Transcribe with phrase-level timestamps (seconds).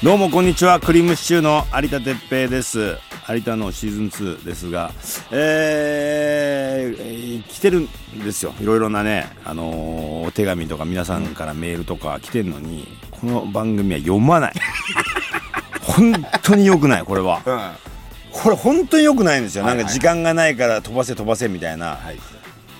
[0.00, 0.78] どうもこんにちは。
[0.78, 2.98] クリームシチューの有田哲平です。
[3.28, 4.92] 有田のシーズン2ですが
[5.32, 7.88] えー、来てるん
[8.22, 8.54] ですよ。
[8.60, 14.52] いろいろなねあのーお手紙とか皆さんからメールとか来てるのにこの番組は読まない。
[15.82, 16.12] 本
[16.44, 17.42] 当に良くないこれは。
[18.30, 19.78] これ本当に良くないんですよ、はいはい。
[19.78, 22.18] なんか時間がないから飛ばせ飛ばせみたいな、はい。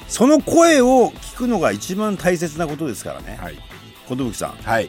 [0.06, 3.40] その声を聞くのが一番大切なことですからね。
[3.42, 3.58] はい。
[4.08, 4.50] 寿さん。
[4.62, 4.88] はい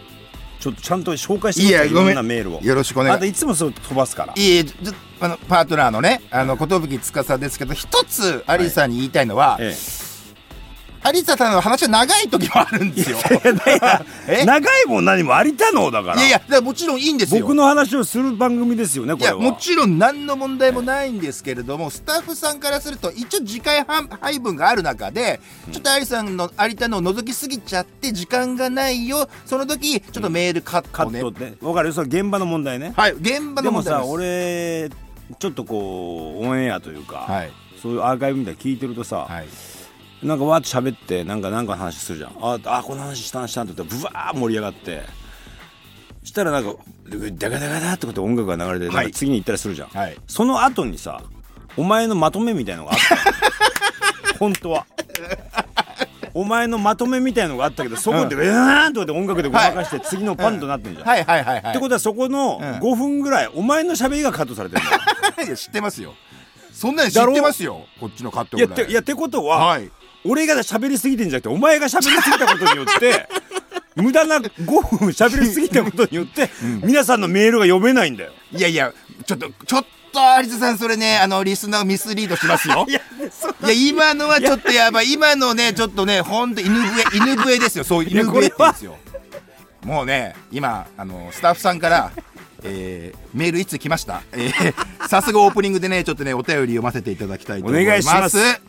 [0.60, 2.12] ちょっとちゃんと紹介していやごめん。
[2.14, 2.62] んなメールを。
[2.62, 3.16] よろしくお願い。
[3.16, 4.34] あといつもそう飛ばすから。
[4.36, 10.09] いえいえずあのパートナーのねあの寿司ですけど一つアリさんに言いたいのは、えア
[11.12, 13.18] リサさんの話は長い時もあるんですよ。
[14.28, 14.46] え え？
[14.46, 16.16] 長いも何も有田のだから。
[16.16, 17.42] いやいやだからもちろんいいんですよ。
[17.42, 19.42] 僕の話をする番組ですよねこいやれは。
[19.42, 25.40] もちろん何の問題もないんですけれども、スタッフさんからすると一応時間配配分がある中で、
[25.72, 29.30] ちょっとアリさんの有田のを覗きすぎちゃって時間がないよ。
[29.46, 31.90] その時ちょっとメールカットね、カットって分かる。
[31.90, 32.94] よそれ現場の問題ね。
[32.96, 34.10] はい現場の問題です。
[34.10, 34.90] 俺
[35.40, 37.52] ちょっとこうオンエアというか、はい。
[37.82, 39.48] そういうアーカイブみたいに聞いてるとさ、はい
[40.24, 42.32] なんかわーって喋ってなんかなんかの話するじゃん。
[42.42, 45.02] ああこの話したんしたんって言ったらブワー盛り上がって。
[46.24, 46.76] したらなんか
[47.38, 49.06] ダガダガダってこと音楽が流れて、はい。
[49.06, 50.18] なんか次に行ったりするじゃん、はい。
[50.28, 51.22] その後にさ
[51.78, 53.22] お前のまとめみたいのがあったの。
[54.40, 54.86] 本当は。
[56.34, 61.72] お前のまとめみたいのがあったけどそこでうーんとかで音楽でごまかして次のパンとなってんじゃん、はいはいはいはい。
[61.72, 62.70] ってことはそこのうん。
[62.80, 66.14] 5分ぐらいお前の喋りがカットされてるんだ や知ってますよ。
[66.72, 67.86] そんなに知ってますよ。
[68.00, 68.72] こっちのカットぐらい。
[68.72, 69.90] っていやってことは、はい
[70.26, 73.28] 俺が喋りすぎてんじゃなくてお前が喋りすぎたことによって
[73.96, 74.66] 無駄な5
[74.98, 76.50] 分喋りすぎたことによって、
[76.84, 78.32] 皆さんのメールが読めないんだよ。
[78.54, 78.94] いやいや
[79.26, 82.86] ちょっとちょっと有田さんそれねあのリスナーをミスリードしますよ。
[82.90, 85.12] いやそいや今のはちょっとやばい。
[85.12, 87.84] 今のねちょっとねほんと犬笛犬笛ですよ。
[87.84, 88.98] そう犬笛ってですよ。
[89.84, 92.12] もうね今あのスタッフさんから
[92.64, 94.22] えー、メールいつ来ました？
[94.34, 97.88] えー、早速オープニングでねちょっとねお便り読ませていただきたいと思います。
[97.88, 98.62] お願いします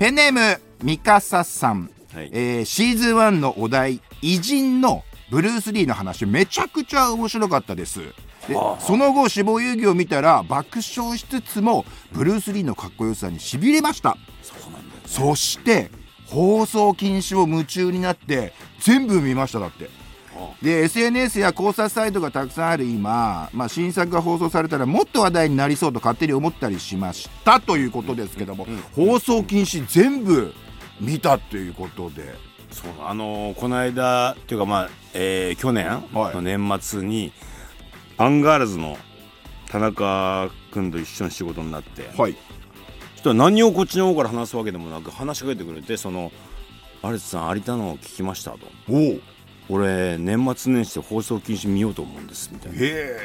[0.00, 2.30] ペンネームミカサさん、はい。
[2.32, 8.00] えーシーズン1のお題偉人のブルース・リーの話めちゃくちゃ面白かったです。
[8.48, 8.80] ではあ。
[8.80, 14.16] その後死亡遊戯を見たら爆笑しつつもブルース・リーのかっこよさにしびれました。
[14.40, 15.02] そうなんだよ。
[15.04, 15.90] そして
[16.28, 19.90] 放送禁止を夢中になって全部見ましただって
[20.62, 30.52] で SNS や考察サイトがたくさんある今、まあ、新作が放送されたらもっと話題になりそうと勝手に思ったりしましたということですけども、放送禁止全部
[31.00, 32.34] 見たっていうことで。
[32.70, 36.34] そうあのーこの間っていうかまあ、えー去年はい。
[36.34, 37.32] の年末に、
[38.16, 38.96] アンガールズの
[39.68, 42.36] 田中君と一緒に仕事になって、はい。
[43.14, 46.32] そしたら何をこっちの方から話すわけでもなく話しかけてくれてその
[47.04, 49.20] 「有田さん有田脳聞きました」とおおへ
[49.70, 52.78] 「俺年末年始で放送禁止見ようと思うんです」みたいな。
[52.80, 53.16] え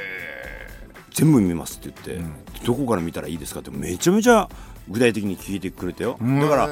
[1.14, 4.50] 「全部見ます」って言って、どこから見たらいいですか?」ってめちゃめちゃ
[4.88, 6.18] 具体的に聞いてくれたよ。
[6.22, 6.70] だから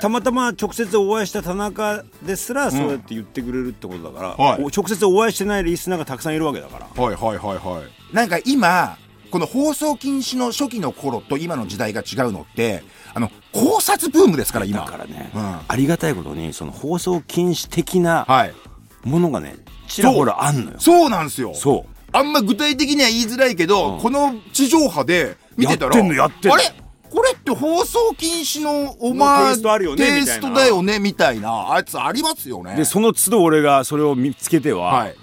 [0.00, 4.62] たまたま直接お会いした田中ですらそうやって言ってくれるってことだから、はい。
[4.62, 7.02] お直接お会いしてないリスナーがたくさんいるわけだから。
[7.02, 8.14] はいはいはいはい。
[8.14, 8.98] なんか今
[9.30, 14.80] この放送禁止の初期の頃と今の時代が違うのってあの考察ブームですから今。
[14.80, 15.58] だからね、うん。
[15.66, 18.54] ありがたいことにその放送禁止的なはい
[19.04, 19.56] ものがね
[19.86, 20.76] ちらほらあんのよ。
[20.80, 21.10] そう。
[21.10, 21.54] なんですよ。
[21.54, 21.94] そう。
[22.12, 24.00] あんま具体的には言いづらいけど、うん。
[24.00, 26.54] この地上波で見てたらやってんのやってんの。
[26.54, 26.64] あれ？
[27.10, 32.74] これって放送禁止のお前ねテイストだよねみたいなあいつありますよね。
[32.74, 35.14] でその都度俺がそれを見つけては、はい。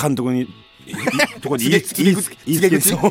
[0.00, 0.48] 監督にい
[1.40, 3.10] とこに言いつ告げ言いつ言いつけて告そう。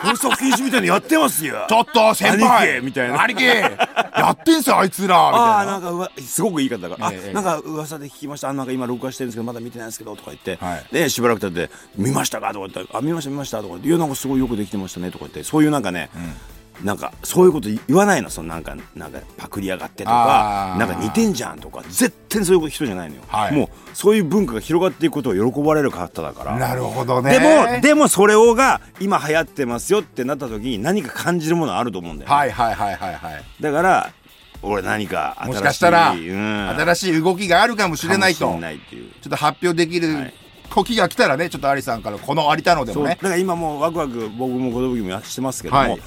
[0.00, 1.66] 放送禁止みたいにやってますよ。
[1.68, 2.80] ちょっと先輩。
[2.80, 3.44] みたいな兄貴。
[3.44, 5.30] やってんすよあいつら。
[5.30, 5.72] みああたな。
[5.72, 7.30] ないんかうわすごくいい方だから、ええ。
[7.30, 8.48] あなんか噂で聞きました。
[8.48, 10.86] あなんか今録画してるんですけどまだ見てないんですけどとか言って、はい。
[10.92, 15.44] でしばらく経って「見ましたか?」とか言って「あ見ました見ました」とか言って「いやなんかすごいよくできてましたね」とか言って。
[15.44, 16.10] そういうなんかね、
[16.84, 23.54] なんかそういうこと言わないのそのなんかなんかパクリやがってとかなんか似てんじゃんとか絶対そういう人じゃないのよ、はい。
[23.54, 26.58] もうそういう文化が広がっていくことを喜ばれる方だから。
[26.58, 27.38] なるほどね。
[27.38, 33.44] でもでもそれをが今流行ってますよってなった時に何か感じるものあると思うんだよね、はいはいはいはいはい。
[33.60, 34.12] だから
[34.62, 38.58] 俺何か新しいもしかしたらうん、新しい動きがあるかもしれないと。
[38.58, 39.10] ないっていう。
[39.20, 40.34] ちょっと発表できるはい。
[40.70, 43.10] 時が来たらねちょっとアリさんからこの有田のでもね。
[43.10, 46.00] だから今もうワクワク僕も子供もやしてますけども、はい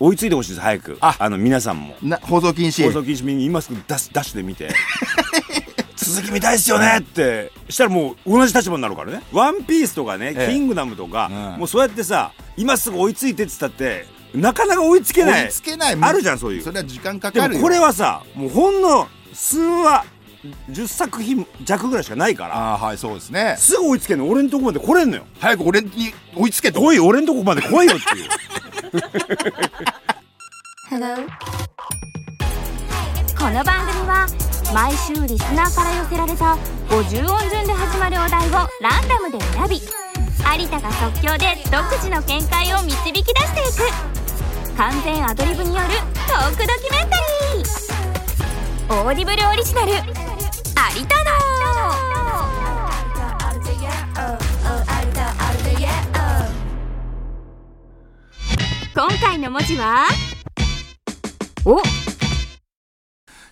[0.00, 0.98] 追いついてほしいです早く。
[1.00, 1.16] あ。
[1.18, 1.94] あの皆さんも。
[2.02, 2.84] な放送禁止。
[2.84, 4.70] 放送禁止見に今すぐダッシュダッシュで見て。
[5.96, 7.52] 続き見たいっすよねって。
[7.68, 10.52] したらもう同じ立場になるからね「ワンピースとかね「ええ。
[10.52, 11.58] キングダム」とか、うん。
[11.60, 15.44] もうそうやってさ今すぐ追いついてって言ったってなかなか追いつけない。
[15.44, 16.62] 追いつけないあるじゃんそういう。
[16.62, 17.62] それは時間かでもかるよ。
[17.62, 20.04] これはさもうほんの数話
[20.70, 22.56] 10作品弱ぐらいしかないから。
[22.56, 23.54] ああはいそうですね。
[23.58, 24.28] すぐ追いつけんの。
[24.28, 25.26] 俺のとこまで来れんのよ。
[25.38, 26.80] 早く俺に追いつけと。
[26.80, 28.28] 来い俺のとこまで来いよっていう
[28.94, 29.00] こ
[33.50, 34.28] の番組は
[34.72, 36.56] 毎週リスナーから寄せられた
[36.88, 43.90] 50音順で始まるお題をランダムで選び有田が即興で独自の見解を導き出していく。
[44.76, 45.88] 完全アドリブによる
[46.28, 47.16] トークドキュメンタ
[47.56, 47.66] リー。
[48.94, 50.04] オーディブルオリジナル有田
[54.44, 54.53] の。
[58.94, 60.06] 今回の文字は？
[61.64, 61.82] お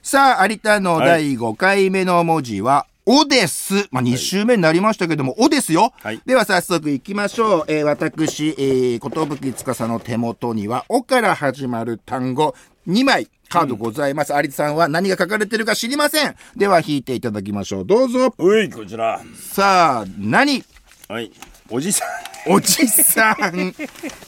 [0.00, 3.89] さあ有田の第5回目の文字は、おです。
[3.91, 5.93] まあ、2週目になりましたけども、おですよ。
[6.00, 7.65] はいでは早速行きましょう。
[7.67, 12.55] えー、私、えー、ことぶきつかさの手元には、おから始まる単語、
[12.87, 14.33] 2枚、カードございます。
[14.33, 16.37] 有田さんは何が書かれてるか知りません。
[16.56, 17.85] では引いていただきましょう。
[17.85, 18.33] どうぞ。
[18.39, 20.62] ういこちらさあ、何？
[21.09, 21.33] はい
[21.74, 22.04] おじさ
[22.46, 23.74] おじさん。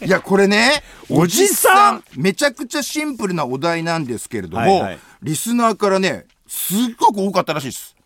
[0.02, 7.96] いや、これね、 おじさんめちゃくちゃシンプルなお題なんですけれども、はいはいリスナーからね、すっごく多かったらしいです。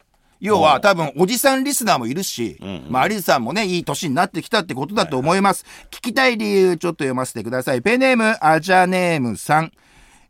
[0.41, 2.59] 要は多分おじさんリスナーもいるし、
[2.89, 5.65] まあ有田さんもね、いい年になってきたってことだと思います。
[5.91, 7.83] 聞きたい理由ちょっと読ませてください。
[7.83, 9.73] ペンネーム、アジャネームさん。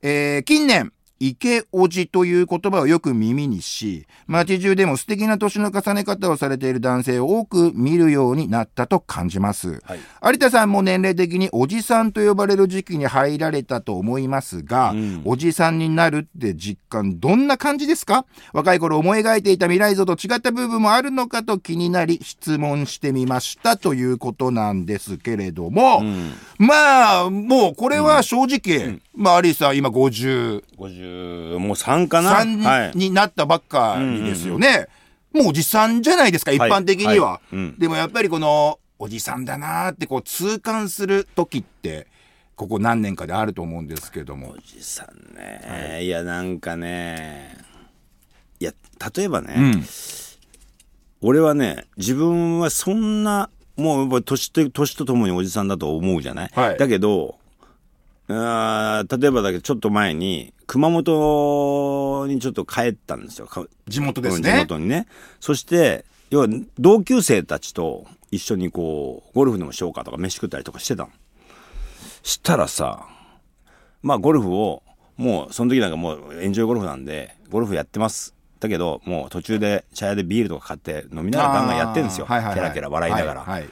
[0.03, 9.81] えー近年、池おじという言葉をよく耳にし、街中でも素敵な年の重ね方をされている男性を多く見るようになったと感じます。
[9.85, 9.99] はい。
[10.33, 14.95] 有田さんも年齢的におじさんと呼ばれる時期に入られたと思いますが、
[15.25, 18.25] おじさんになるって実感どんな感じですか？
[18.53, 26.03] 若い頃思い描いていた未来像と違った部分もあるのかと気になり質問してみましたということなんですけれども、
[26.59, 32.97] まあ、もうこれは正直、まあ有田さん今50、50もう3かな？3はい。
[32.97, 34.87] になったばっかりですよね。
[35.33, 37.41] もうおじさんじゃないですか、一般的には。
[37.79, 42.07] でもやっぱりこの、おじさんだなーってこう痛感する時って、
[42.57, 44.55] ここ何年かであると思うんですけども。
[44.57, 47.57] おじさんね、い、やなんかね。
[48.61, 48.73] いや
[49.15, 49.85] 例えばね、うん。
[51.21, 56.79] 俺はね自分はそんなもうやっぱ年と年とともにおじさんだと思うじゃない、はい。
[56.79, 57.37] だけど
[58.29, 63.47] あー例えばだけどちょっと前に熊本にちょっと帰ったんですよ。
[63.47, 64.59] か地元です地ね。
[64.59, 65.07] 元にね。
[65.41, 66.47] そして要は
[66.79, 71.11] 同級生たちと一緒にこうゴルフでもしようかとか飯食ったりとかしてたの。
[72.23, 73.07] したらさ
[74.03, 74.83] まあゴルフを
[75.17, 78.35] もうその時なんかもうエンジョイゴルフなんでゴルフやってます。
[78.61, 82.55] だけどもう途中で茶屋でビールとか買って飲みながらガンガンやってるんですよ、はいはいはい。
[82.57, 83.71] ケラケラ笑いながら、はいはい。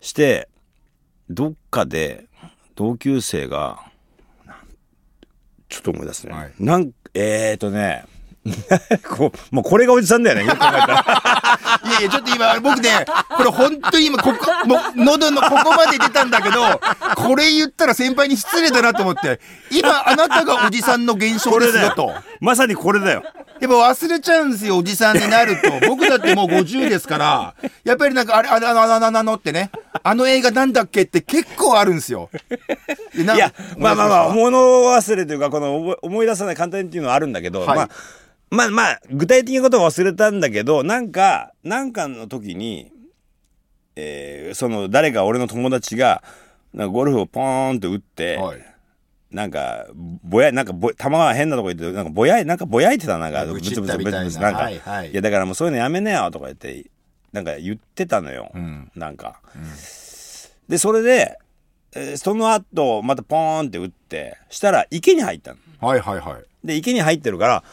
[0.00, 0.48] して
[1.28, 2.26] どっかで
[2.76, 3.87] 同級生が
[5.68, 6.52] ちょっと思い出すね、はい。
[6.58, 8.04] なんえーとね
[9.08, 11.58] こうもうこれがおじさんだよねよく考えたら
[11.88, 13.04] いやいや、ちょっと今、僕ね、
[13.36, 16.80] これ本当に今、ここ、もう、喉のここまで出たんだけど、
[17.16, 19.40] これ言ったら先輩に失礼だなと思って、
[19.70, 22.12] 今、あなたがおじさんの現象ですよと。
[22.40, 23.22] まさにこれだよ
[23.60, 25.88] やっぱ忘れちゃうんですよ、おじさんになると。
[25.88, 27.54] 僕だってもう50ですから、
[27.84, 29.70] やっぱりなんか、あれ、あれ、あの、あの、あの、あのってね、
[30.02, 32.30] あの映画なんだっけって結構あるんですよ。
[33.14, 37.90] いやまあまあまあ物忘れというかこの思い出さない簡単にっていうのはあるんだけど、はいまあ
[38.50, 42.90] まあまあ具体的なことは忘れたんだけどなんかなんかの時に、
[43.96, 46.22] えーその誰か俺の友達が
[46.72, 48.64] なんかゴルフをポーンって打って、はい。
[49.30, 49.86] なんか
[50.24, 54.50] ぼやなんかぼ球が変なとこ行ってなんかぼやいなんかぼやいてたなんかブツブツブツブツな。
[54.52, 55.10] んか、はいはい。
[55.10, 56.86] いやだからもうそういうのやめなよとか言って
[57.32, 58.90] なんか言ってたのよ、ん。
[58.94, 59.40] なんか、
[60.66, 61.38] でそれで、
[61.94, 65.58] えーその後またポーンって打ってしたら池に入ったの。
[65.80, 66.66] はいはいはい。
[66.66, 67.64] で池に入ってるから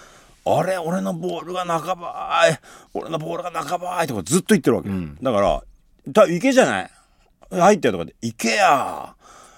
[0.47, 2.59] あれ俺のボールが半ばい。
[2.93, 4.07] 俺のボールが半ばい。
[4.07, 4.89] とかずっと言ってるわけ、
[5.21, 5.63] だから
[6.13, 6.91] た池じゃない？
[7.51, 9.15] 入ってるとかで池や。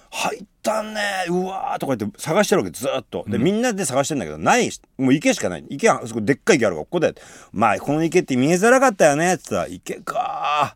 [0.10, 1.26] 入ったね。
[1.28, 3.26] うわーとか言って探してるわけずっと。
[3.28, 5.66] で、みんなで探してんだけどないもう池しかない。
[5.70, 7.14] 池はそこでっかい池あるからここで。
[7.52, 9.34] まあこの池って見えづらかったよね。
[9.34, 10.76] って言ったら池か。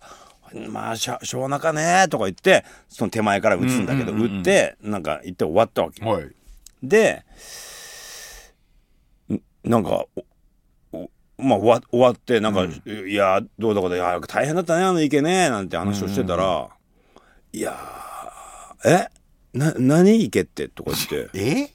[0.69, 2.07] まあしょしょうがなかね。
[2.09, 6.29] とか言ってその手前から打つんだけど、打ってなんか行って終わったわけ、はい。
[6.83, 7.23] でん
[9.63, 10.05] なんか
[11.37, 16.69] まあ終わってなんか、いやどうだこうだいや大変だったねあの池ねなんて話をしてたら、
[17.51, 19.07] いやーえ
[19.53, 21.29] な何池ってとか言って。
[21.39, 21.71] え？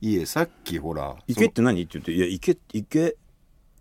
[0.00, 1.14] いえ、さっきほら。
[1.28, 1.82] 池って何？
[1.82, 3.16] って言っていや池池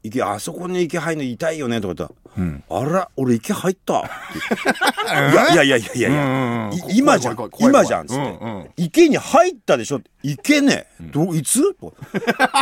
[0.03, 4.00] 池あそこに池入るの痛いよねとか言ったら、うんあら俺池入った？
[4.00, 4.08] って
[5.53, 6.72] いやいやいやいやいや。
[6.96, 7.38] 今じゃん。
[7.60, 8.70] 今じゃんっつって、うんうん。
[8.77, 10.00] 池に入ったでしょ？
[10.24, 10.88] 池ね。
[11.01, 11.60] どいつ？
[11.60, 11.63] い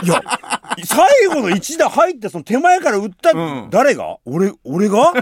[0.08, 0.22] や
[0.84, 3.68] 最後の一打入ってその手前から打った、うん。
[3.70, 4.18] 誰が？
[4.26, 5.14] 俺俺が？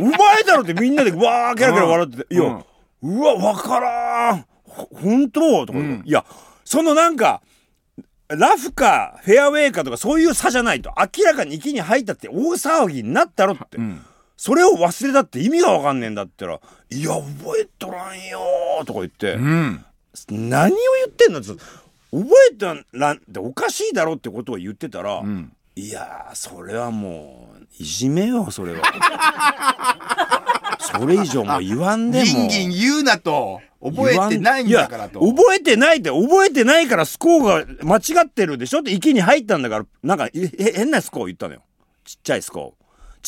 [0.00, 2.62] お前だろってみんなでわーキャラキャラ笑ってて、いや、
[3.02, 4.44] うわわからん。
[4.64, 5.66] ほ本当？
[5.66, 6.02] とか、ん。
[6.06, 6.24] いや
[6.64, 7.42] そのなんか
[8.28, 14.04] ラフかフェアウェイかとかそういう差じゃないと明らかに池に入ったって大騒ぎになったろって、ん。
[14.36, 18.38] それを忘れたって意味がわかんねえんだって言ったら「いや覚えとらんよ」
[18.86, 19.84] とか言って、うん。
[20.30, 21.40] 何を言ってんの？
[21.40, 21.62] って覚
[22.52, 25.52] えたらんっておかしいだろってことを言ってたら、ん。
[25.74, 28.82] いやーそれはもういじめよそれは。
[30.80, 32.24] それ以上もう言わんでも。
[32.24, 35.20] ギンギン言うなと覚えてないんだからと。
[35.20, 38.80] 覚えてないって覚えてないからスコアが間違ってるでしょ？
[38.80, 41.62] って池に入ったんだからなんかえへ変なスコア言ったのよ。
[42.04, 42.78] ちっちゃいスコア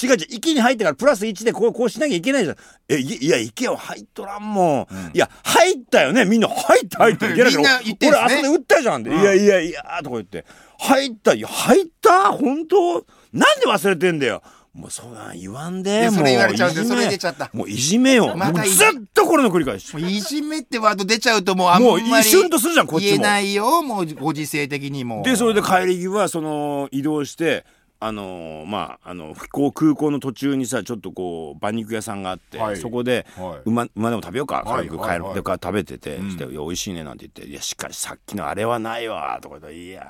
[0.02, 2.56] 違う違う池に入ってからプラス1でこうこうしなきゃいけないじゃん。
[2.88, 6.24] えいいや池は入っとらんもん、いや入ったよね？
[6.24, 10.44] みんな入った入ったいけないけど俺あそこで打ったじゃんって、いやいやいやとか言って。
[10.78, 13.04] 入ったいや入った本当？
[13.32, 14.42] なんで忘れてんだよ？
[14.72, 16.96] もうそうなん言わんでもうそれ言われちゃうんだよいじめ。
[16.96, 17.50] それ出ちゃった。
[17.52, 18.64] もういじめよ、まずっ
[19.12, 19.92] とこれの繰り返し。
[19.98, 23.08] いじめってワード出ちゃうともうあんまりもう一瞬とするじゃんこっちも。
[23.08, 25.22] 言えないよもうご時世的にも。
[25.24, 27.64] でそれで帰り際その移動して
[27.98, 32.76] あのーまああの飛行空港の途中にさちょっとこう馬肉屋さんがあって、はい。
[32.76, 33.68] そこで、はい。
[33.68, 34.62] 馬馬でも食べようか。
[34.64, 34.86] はい。
[34.88, 35.20] 軽く帰る、はい。
[35.20, 35.34] はい。
[35.34, 36.30] でから食べてて、ん。
[36.30, 40.00] して「いや美味しいね」なんて言って「いやしかしさっきのあれはないわ」とか言って「いや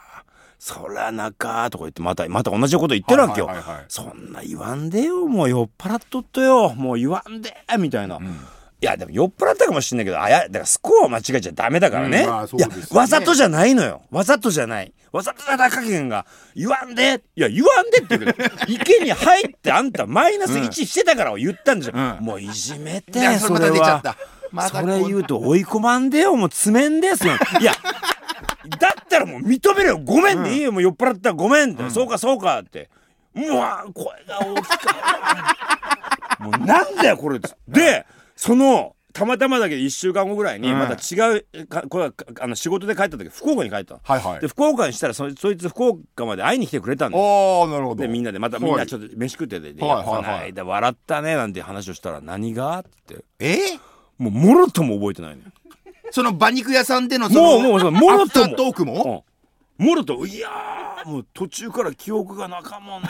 [0.00, 0.03] ー
[0.58, 3.84] そらなか」とか言ってまたまた同じこと言ってるわけよ、はいはいはいはい。
[3.88, 6.74] そんな言わんでよもう酔っ払っとっとよ。
[6.74, 8.18] もう言わんでみたいな。
[8.80, 14.02] いやでも酔っ払ったかもしんないけどあやだからスコアを間違えちゃダメだからね,、うんまあそういやわざとじゃないのよ。
[14.10, 14.92] わざとじゃない。
[15.10, 22.24] わざとじゃない加減が言わんでいや言わんでって言うけど 池に入ってあんたマイナス1してたから言ったんじゃん、うん。
[22.24, 24.16] もういじめてそれまた出ちゃった。
[24.50, 27.34] またそれ言うと追い込まんでよもう詰めんですよ。
[27.60, 27.72] いや
[28.68, 29.98] だったらもう認めるよ。
[29.98, 32.88] ごめんでいいよ、もう酔っ払ったらごめんって、そうかそうかって。
[33.36, 34.86] うわ声が大きく
[36.40, 38.06] もうなんだよこれで
[38.36, 40.78] そのたまたまだけど1週間後ぐらいにうん。
[40.78, 44.00] また違うかこれあの仕事で帰った時福岡に帰ったの。
[44.02, 44.40] はいはい。
[44.40, 48.02] で福岡にしたらそそいつ福岡まで会いに来てくれたんだよおおなるほど。
[48.02, 50.22] でみんなでまたみんなちょっと飯食ってて「いやはいはいはい。
[50.22, 53.24] この間笑ったね」なんて話をしたら「何が?」って。
[53.40, 53.56] え？
[54.16, 55.48] もうもろとも覚えてないのよ
[56.14, 59.24] その馬肉屋さんでのそのもうもうそのもろアフタともートークも？
[59.80, 59.86] うん。
[59.86, 63.08] もろと「いやーもう途中から記憶がなかもんね」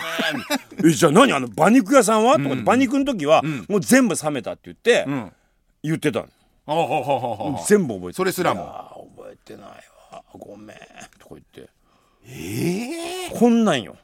[0.82, 1.30] えじゃあ何？
[1.34, 3.66] あの馬肉屋さんは?」とかって馬肉の時はん。
[3.68, 5.32] もう全部冷めたって言ってうん。
[5.82, 6.28] 言ってたの。
[6.64, 8.62] ほうほうほうほうほう全部覚えてそれすらも？
[8.62, 9.68] いやー覚えてない
[10.10, 10.22] わ。
[10.38, 10.76] ごめん。
[11.18, 11.68] とか言って。
[12.26, 13.96] ええこんなんよ。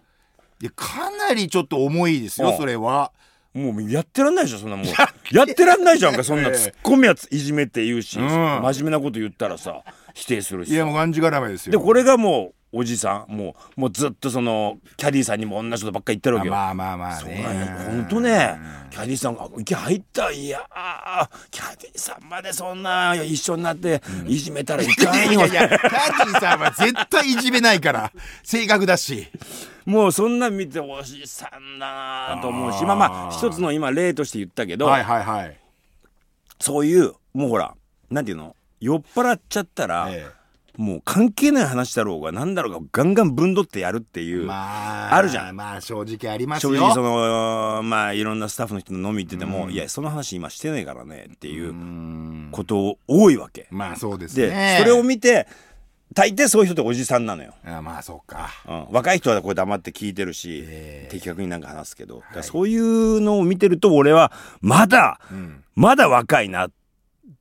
[0.61, 2.57] いやかなりちょっと重いですようん。
[2.59, 3.13] それは
[3.53, 4.87] もうやってらんないでしょそんなもう
[5.35, 6.55] やってらんないじゃんかそんなええ。
[6.57, 8.27] ツッコミやついじめって言うし、うん。
[8.27, 9.83] 真面目なこと言ったらさ
[10.15, 11.73] 否定するしいやもうがんじがらめですよ。
[11.73, 18.59] でこれがもうおじさんもうもうずっとそのキャディーさんにも同じことばっかり言ってるわけよ、まあまあまあそうねなんよほんとね
[18.91, 20.31] キャディーさんが「池入った。
[20.31, 28.13] いやーキャディーさんまでそんな一緒になっていじめたらいかんよ、いやいやキャディーさんは絶対いじめないから。
[28.43, 29.29] 性格だし。
[29.87, 35.59] もうそんなん見ておじさんだなと思うしまあまあ一つの今例として言ったけど、はいはいはい。
[36.61, 37.75] そういうもうほら
[38.11, 38.55] なんていうの？
[38.81, 40.27] 酔っ払っちゃったら、え
[40.81, 45.55] もう関係ない話だろうが何だろうがガンガンぶんどってやるっていう、えまああるじゃん。
[45.55, 46.75] まあ正直ありますよ。
[46.75, 52.49] 正直そのまあいろんなスタッフの人の飲み行ってても、いやその話今してないからねっていううん。
[52.51, 55.47] こと多いわけ、まあそうですで、ねそれを見て
[56.15, 58.49] 大抵そういう人っておじさんなのよ、あまあそうか。
[58.67, 61.09] うん、若い人はこれ黙って聞いてるし、ええ。
[61.11, 64.33] 的確になんか話すけど、だからそういうのを見てると俺は
[64.63, 65.63] まだ、ん。
[65.75, 66.71] まだ若いなっ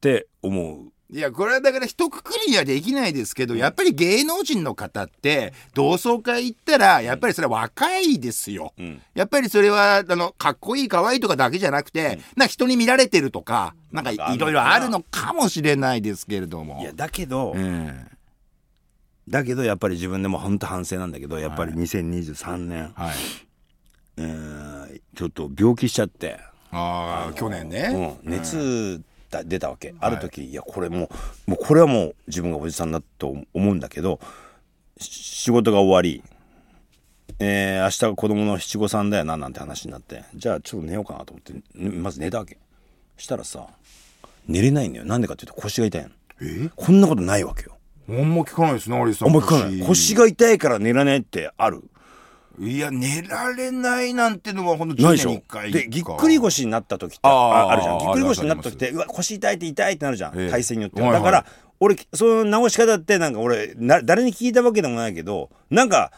[0.02, 9.02] て思ういやこれはだから一括りにはできないですけど、やっぱり芸能人の方って同窓会行ったらやっぱりそれは若いですよ、ん。
[9.16, 16.80] やっぱりそれはあのかっこいい可愛いとかだけじゃなくて、な人に見られてるとかなんかいろいろあるのかもしれないですけれども。
[16.82, 18.08] いやだけど、うん
[19.28, 23.16] だけどやっぱり自分でも本当反省なんだけどやっぱり2023年、はい。
[24.18, 26.40] えーちょっと病気しちゃって、
[26.72, 31.10] ああ去年ね、うん、熱だ出たわけ、ある時いやこれも
[31.48, 34.20] うもうこれはもう自分がおじさんだと思うんだけど
[34.98, 36.24] し仕事が終わり
[37.42, 42.58] えー、明日が子供の七五三だよななんて話になってじゃあちょっと寝ようかなと思ってねまず寝たわけ。
[43.18, 43.68] したらさ
[44.48, 45.06] 寝れないんだよ。
[45.06, 46.10] なんでかっていうと腰が痛いの。
[46.42, 46.70] え？
[46.76, 47.78] こんなことないわけよ。
[48.10, 49.28] あんま聞かないですねアリスさん。
[49.30, 49.80] あんま聞かない。
[49.88, 50.16] 腰。
[50.16, 51.84] が痛いから寝られないってある
[52.60, 55.30] いや寝られないなんてのはほんと10ないでしょ。
[55.30, 57.98] 年に1回でぎっくり腰になった時ってあるじゃん。
[58.00, 60.50] ぎっくり腰になった時ってうわ腰痛いって痛いってなるじゃん、ええ。
[60.50, 61.46] 体勢によってはだから
[61.80, 66.12] 俺その治し方ってなんか俺な誰に聞いたわけでもないけどなんか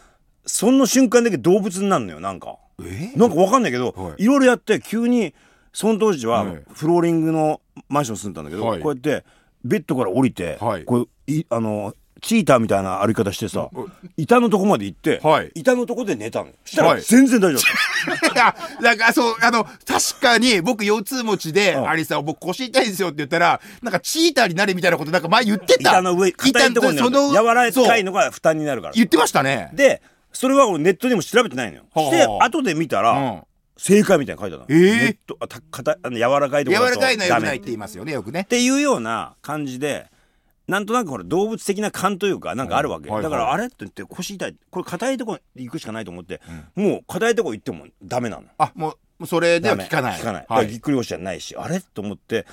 [0.45, 2.57] その瞬間だけ動物になるのよなんか。
[2.83, 3.11] え？
[3.15, 4.23] なんかわかんないけど、はい。
[4.23, 5.35] いろいろやって急に
[5.71, 8.81] その当時ははいフローリングのマンション住んでたんだけど、はい。
[8.81, 9.23] こうやって
[9.63, 10.85] ベッドから降りて、はい。
[10.85, 13.69] こういあのチーターみたいな歩き方してさ、
[14.15, 15.51] 板のとこまで行って、はい。
[15.55, 16.51] 板のとこで寝たの。
[16.63, 17.01] したらはい。
[17.01, 21.89] 全然大丈夫、いや、なんかそう、あの、確かに僕腰痛持ちで、うん。
[21.89, 25.91] アリさん僕腰痛いんですよって言ったら、なんかチーターになれみたいなことなんか前言ってた。
[25.91, 28.93] 板の上硬いところにその柔らかいのが負担になるから。
[28.93, 29.71] 言ってましたね。
[29.73, 30.01] で
[30.31, 31.83] それは俺ネットでも調べてないのよ。
[31.93, 33.41] はあして後で見たら、うん。
[33.77, 38.41] 正解みたいなの書いてあったの、ええネットあた硬いあの柔らかいところだと柔らかいのは良くないって言いますよね、よくね。
[38.41, 38.45] っ。
[38.45, 40.10] ていうような感じで
[40.71, 43.21] なんとなくほら動物的な感というかなんかあるわけ、はい。
[43.21, 46.39] はいだからあれって言って腰痛いこれ硬いとこ行くしかないと思って、
[46.75, 48.43] もう硬いとこ行ってもダメなの。
[48.57, 49.87] あ、もう、もうそれではダメ。
[49.89, 50.19] 聞かない。
[50.19, 50.79] 効かない、だからぎっはい。
[50.79, 52.45] くり腰じゃないしあれと思って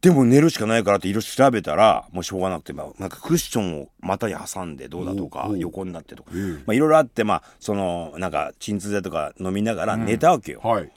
[0.00, 6.32] でも寝るしかないからっていろいろ調べたらもうしょうがなくて、まあ、なんかクッションを股に挟んでどうだとか横になってとか。
[6.32, 10.90] いろいろあってまあそのなんか鎮痛剤とか飲みながら寝たわけよ、はい。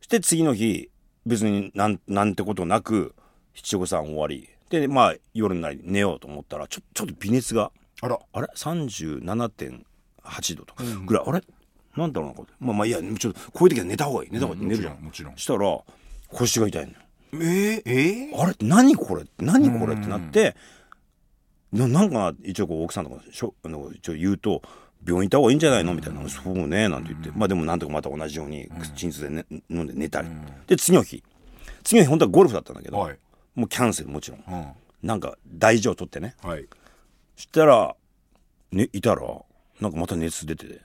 [0.00, 0.90] そして次の日
[1.26, 3.14] 別になんなんてことなく
[3.54, 7.70] 七五三終わりでまあ夜になり寝ようと思ったらちょちょっと微熱が
[8.00, 8.18] あら。
[8.32, 11.42] あれ？37.8度とかぐらい、あれ？
[11.96, 12.52] なんだろうなこれ。
[12.60, 14.30] まあまあいいやちょっとこういう時は寝た方がいい。
[14.30, 15.00] 寝た方がいい、寝るじゃん。
[15.02, 15.36] もちろん。
[15.36, 15.78] したら
[16.28, 16.98] 腰が痛いのよ。
[17.32, 18.40] えー、えー？
[18.40, 18.54] あれ？
[18.60, 19.24] 何これ？
[19.38, 19.94] 何これ？
[19.94, 20.54] ってなって
[21.72, 24.62] ななんか一応こう奥さんとかしょあの一応言うと
[25.06, 25.94] 病院行った方がいいんじゃないの？
[25.94, 27.30] みたいな「そうね」なんて言って。
[27.34, 30.28] まあでもなんとかまた同じように鎮痛で、ね、飲んで寝たり。
[30.66, 31.22] で次の日。
[31.84, 33.18] 次の日本当はゴルフだったんだけど、はい。
[33.58, 34.44] もうキャンセルもちろん。
[34.48, 34.66] うん。
[35.02, 36.36] なんか大事を取ってね。
[36.42, 36.66] はい。
[37.36, 37.96] そしたら、
[38.70, 39.22] ね、いたら
[39.80, 40.80] なんかまた熱出て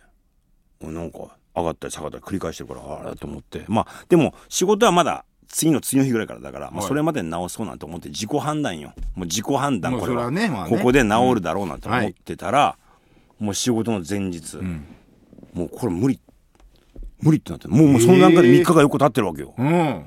[0.81, 3.63] なんか上がったり下がったり繰り返してるからあれと思って。
[3.67, 6.87] まあでも仕事はまだ次の次の日ぐらいからだから、まあ、はい。
[6.87, 8.93] それまでに治そうなんて思って自己判断よ。
[9.15, 10.25] もう自己判断これは。
[10.25, 10.75] はねまあね。
[10.75, 12.75] ここで治るだろうなんて思ってたら、
[13.39, 14.85] もう仕事の前日、ん。
[15.53, 16.19] もうこれ無理。
[17.21, 20.05] 無理ってなってもうもうその段階で3日が横経ってるわけよ、うん。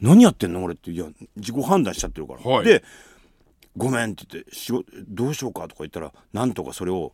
[0.00, 2.64] 何やってんの俺っていや自己判断しちゃってるから、はい。
[2.64, 2.84] で
[3.76, 7.12] 「ごめん」って言って仕事「どうしようか」とか言ったらなんとかそれを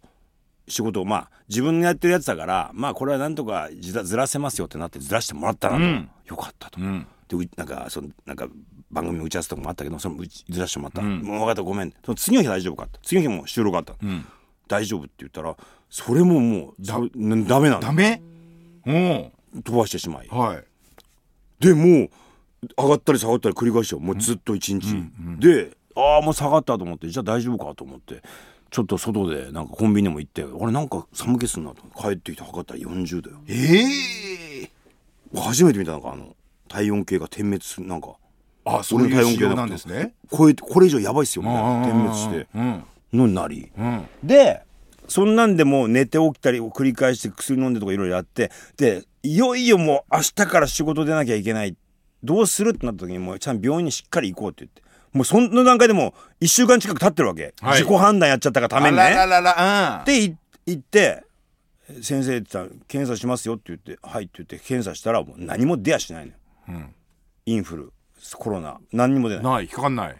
[0.68, 6.10] 仕事をまあ自分のやってるやつだからまあこれはなんとかずらずらせますよってなってずらしてもらったなと、うん。
[6.26, 7.06] よかったと、うん。
[7.28, 8.48] でうなんかそのなんか
[8.90, 11.22] 番組の打ち合わせとかもあったけどそれもずらしてもらった、うん。
[11.22, 11.92] もう分かったごめん。
[12.04, 14.26] その次の日大丈夫かって次の日も収録あった、うん。
[14.68, 15.56] 大丈夫って言ったら
[15.90, 16.98] それももうだ
[17.46, 17.80] ダメなの。
[17.80, 18.22] ダメ？
[18.86, 18.92] う。
[18.92, 19.32] ん。
[19.62, 20.28] 飛ばしてしまい。
[20.28, 20.64] はい。
[21.60, 22.10] でもう
[22.78, 24.94] 上がったり下がったり繰り返してもうずっと一日、
[25.38, 27.08] でああもう下がったと思って。
[27.08, 28.22] じゃあ大丈夫かと思って。
[28.70, 30.44] ちょっと外でなんかコンビニでも行って。
[30.44, 31.82] 俺なんか寒気すんなと。
[32.00, 33.36] 帰ってきて測ったら40度よ。
[33.46, 34.70] ええ
[35.34, 36.34] 初めて見たのかあの
[36.68, 38.14] 体温計が点滅するなんか。
[38.64, 40.14] あ、そういう仕様なんですね。
[40.30, 41.84] これこれ以上やばいっすよみたいな。
[41.84, 42.46] 点滅して。
[42.54, 42.84] うん。
[43.12, 43.70] のになり。
[43.76, 44.06] うん。
[44.22, 44.62] で
[45.08, 48.50] そんなんでもう寝て起きたりを繰り返して薬飲んでとかいろいろやって。
[48.78, 51.76] でいよいよもう明日から仕事出なきゃいけない
[52.22, 54.82] どうするってなった時にもうちゃんと病院にしっかり行こうって言って
[55.12, 59.02] もうその段階でもう1週間近く経ってるわけ、はい自己判断やっちゃったがためにね。
[59.02, 60.02] あららら。
[60.06, 61.24] でい行って
[62.00, 66.94] 「先生」って言ったら「検査しますよ」って言って「はい」って言って検査したらもう何も出やしないのよ、うん
[67.44, 67.92] インフル
[68.36, 70.16] コロナ何にも出ないない、引っかかんない。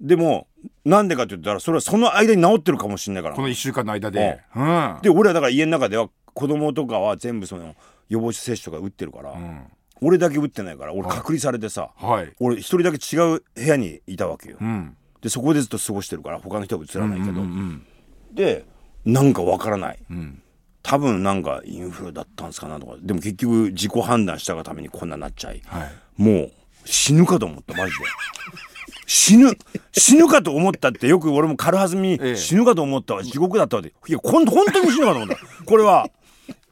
[0.00, 0.46] でも
[0.84, 4.40] なんでかって言ったらそれはその間に治ってるかもしれないからこの一週間の間で。
[4.54, 4.98] うん。
[5.02, 7.74] で俺はだから家の中では子供とかは全部その
[8.08, 9.64] 予防接種とか打ってるから、うん。
[10.02, 12.32] 俺だけ打ってないから俺隔離されてさ、はい。
[12.40, 14.96] 俺一人だけ違う部屋にいたわけよ、うん。
[15.20, 17.86] でそこでずっと過ごしてるから他の人は映らないけど、うんうん
[18.32, 18.64] で
[19.04, 19.98] なんかわからない。
[20.10, 20.42] うん。
[20.82, 22.96] 多分なんかインフルだったんですかなとか。
[23.00, 26.22] でも結局自己判断したがためにこんなになっちゃい、はい。
[26.22, 26.52] もう
[26.84, 27.98] 死ぬかと思ったマジで。
[29.06, 29.50] 死ぬ
[29.92, 32.36] 死ぬかと思ったってよく俺も軽はずみにええ。
[32.36, 33.24] 死ぬかと思ったわ。
[33.24, 33.92] 地獄だったわって。
[34.06, 35.36] いやこん本当に死ぬかと思った。
[35.64, 36.08] これは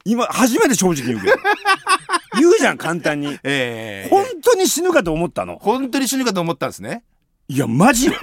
[0.09, 1.37] 今初めて正直に言うけど。
[2.39, 3.37] 言うじゃん簡単に。
[3.43, 5.57] ええ本当に死ぬかと思ったの。
[5.61, 7.03] 本当に死ぬかと思ったんですね。
[7.47, 8.13] いやマジよ。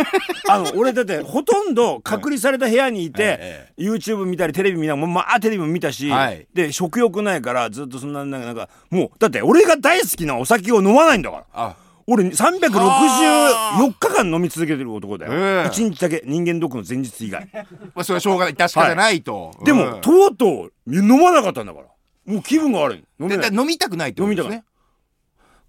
[0.49, 6.47] あの俺だってほとんど隔離された部屋にいて、え YouTube 見たりテレビ見ながらまあテレビも見たし、はい。
[6.55, 11.45] で食欲ないからずっとそんななんかなんかもうだって俺が大好きなお酒を飲まないんだから。
[11.53, 11.77] あ、
[12.09, 15.69] 俺は364日間飲み続けてる男だよ、ええ。
[15.69, 17.49] 1日だけ人間ドックの前日以外。
[17.95, 18.55] まあ、それはしょうがない。
[18.55, 19.51] 確かじゃないと。
[19.65, 20.01] でも、うん。
[20.01, 21.87] とうとう飲まなかったんだから。
[22.33, 23.05] もう気分が悪い。
[23.19, 23.53] 飲めない。
[23.53, 24.65] 飲みたくないってことですね。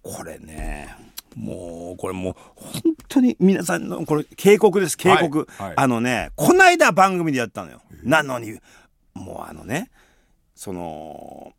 [0.02, 0.94] これね
[1.34, 5.66] もうこれもう本当に皆さんのこれ警告です警告、はい。
[5.66, 5.74] はい。
[5.76, 7.82] あのねこないだ番組でやったのよ。
[8.04, 8.58] なのに
[9.14, 9.90] もうあのね
[10.54, 11.52] その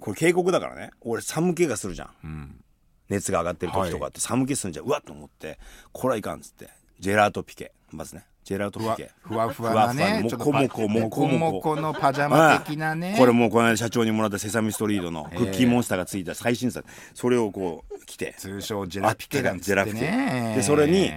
[0.00, 0.90] これ警告だからね。
[1.02, 2.10] 俺寒気がするじゃん。
[2.24, 2.64] うん
[3.10, 5.58] 熱が上がってる時とかって寒気するんじゃん、うわっと思って
[5.92, 7.72] これはいかんっつってジェラートピケ。
[7.90, 8.24] まずね。
[8.44, 9.10] ジェラートピケ。
[9.22, 10.22] ふわふわなね。
[10.28, 13.14] ふわふわもこもこもこもこのパジャマ的なね。
[13.18, 16.86] これもうこの間社長にもらったセサミストリートのクッキーモンスターがついた最新作。
[17.14, 20.00] それをこう着て通称ジェラピケなんつってジェラピケ。
[20.00, 21.10] ねでそれに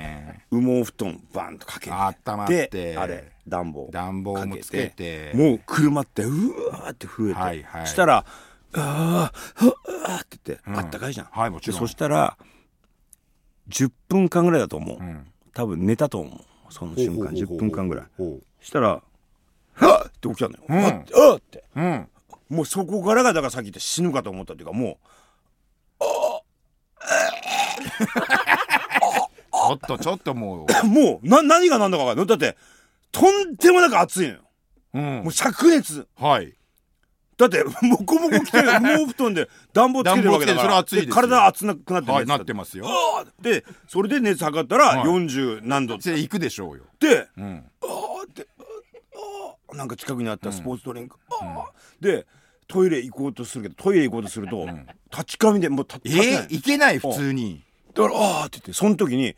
[0.52, 2.70] 羽毛布団バンとかけてあったまって。
[2.72, 5.32] であれ暖房暖房もつけて。
[5.34, 7.88] もう車ってうわーって震えて、はいはい。
[7.88, 8.26] したら
[8.76, 10.78] 「ああふわーって言って、うん。
[10.78, 11.76] あったかいじゃん、はいもちろん。
[11.76, 12.38] でそしたら
[13.70, 15.28] 10分間ぐらいだと思う、ん。
[15.54, 16.42] 多分寝たと思う。
[16.74, 18.06] その瞬間10分間ぐらい。
[18.18, 19.02] ほしたら
[19.76, 20.80] 「はっ!」って起きたのよ「うん。
[20.86, 21.04] あっ!」
[21.38, 21.64] って。
[21.76, 22.10] ううん。
[22.50, 25.00] もうそこからがだからさっき言って死ぬかと思ったっていうかも
[29.68, 30.68] ちょっとちょっともう。
[30.88, 32.28] もうな何が何だか分かんない。
[32.28, 32.58] だって
[33.12, 34.40] とんでもなく暑いのよ。
[34.94, 35.04] ううん。
[35.04, 36.08] もう灼熱。
[36.20, 36.54] はい
[37.50, 40.68] だってモコモコ着てる羽毛布団で暖房つけてるわけだから。
[40.70, 42.86] 暖房つけてそれ暑い体熱くなってるはいな熱ってますよ。
[43.42, 45.08] でそれで熱測ったらはい。
[45.08, 46.00] 40何度。
[46.00, 46.84] それ行くでしょうよ。
[47.00, 47.66] でうん。
[47.82, 48.48] あーって
[49.16, 52.26] あーなんか近くにあったスポーツドリンク、あーで
[52.68, 54.66] トイレ行こうとするけどトイレ行こうとすると、
[55.12, 56.48] 立ち紙でもう立え立てない。
[56.48, 57.64] ー、いけない普通に。
[57.94, 59.36] だからあーって言ってその時に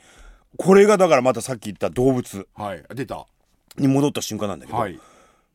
[0.58, 2.84] これがだからまたさっき言った動物はい。
[2.94, 3.26] 出た。
[3.78, 5.00] に戻った瞬間なんだけど、はい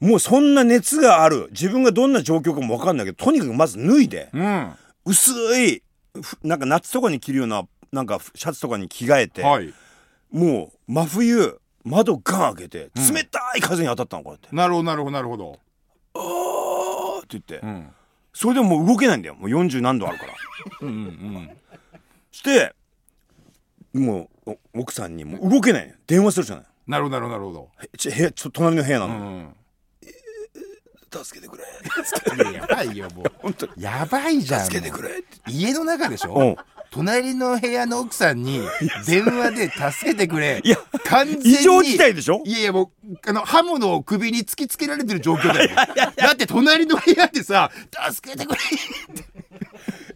[0.00, 1.48] もうそんな熱がある。
[1.50, 4.72] 自分がどんな状況かも分かんないけどとにかくまず脱いで、うん。
[5.04, 5.82] 薄い
[6.20, 9.72] ふなんか夏とかに着るようななんかシャツとかに着替えて、はい。
[10.30, 13.14] もう真冬窓ガン開けてうん。
[13.14, 14.48] 冷たい風に当たったのこうやって。
[14.54, 15.58] なるほどなるほどなるほど
[16.14, 17.88] 「あーって言って、うん
[18.32, 19.34] それでももう動けないんだよ。
[19.34, 20.34] もう40何度あるから。
[20.82, 21.50] うんうん
[22.30, 22.72] して
[23.92, 25.94] もうお奥さんにもう動けない。
[26.06, 26.64] 電話するじゃない。
[26.86, 27.70] なるほどなるほどなるほど。
[27.82, 29.56] へち部屋ちょ隣の部屋なの、うん
[31.12, 31.64] 助けてくれ。
[31.64, 33.32] いややばいよもう。
[33.42, 33.72] 本当に。
[33.78, 36.32] やばいじゃん助けてくれ家の中でしうん。
[36.32, 36.56] ょ
[36.92, 38.62] 隣の部屋の奥さんに
[39.06, 40.60] 電話で助けてくれ。
[40.64, 42.42] いや完全に異常事態でしょ？
[42.44, 45.70] いやいやもうあの刃物を首に突きつけられてる状況だよ。
[46.16, 47.70] だって隣の部屋でさ
[48.12, 48.60] 助けてくれ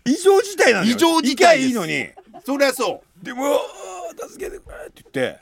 [0.05, 0.93] 異常事態なのよ。
[0.93, 2.09] 異常事態いいのに。
[2.45, 3.25] そりゃそう。
[3.25, 3.57] でも
[4.29, 5.41] 助けてくれって言って。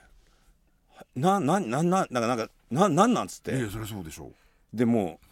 [1.16, 3.56] なななななんかなんかななんなんつって。
[3.56, 4.30] いやそりゃそうでしょ。
[4.72, 5.26] でもう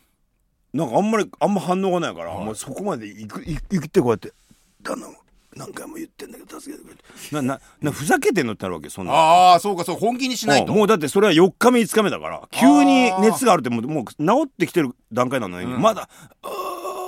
[0.72, 2.44] なんかあんまりあんま反応がないから、はい。
[2.44, 4.32] もうそこまで行く行行ってこうやって
[4.84, 5.16] 「頼む
[5.56, 7.34] 何回も言ってんだけど助けてくれ」って。
[7.34, 10.72] なななふざけてんのってなるわけそんなああそうかそう本気にしないと。
[10.72, 15.82] うんもうだってそれは4日目5日目だから急に熱があるってもうもう治ってきてる段階なのに、うん。
[15.82, 16.08] まだ
[16.42, 16.48] 「あ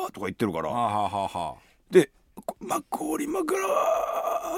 [0.09, 0.69] ー」とか言ってるから。
[0.69, 1.55] はあはあは
[1.91, 2.11] で
[2.59, 3.59] 「マッコリ枕」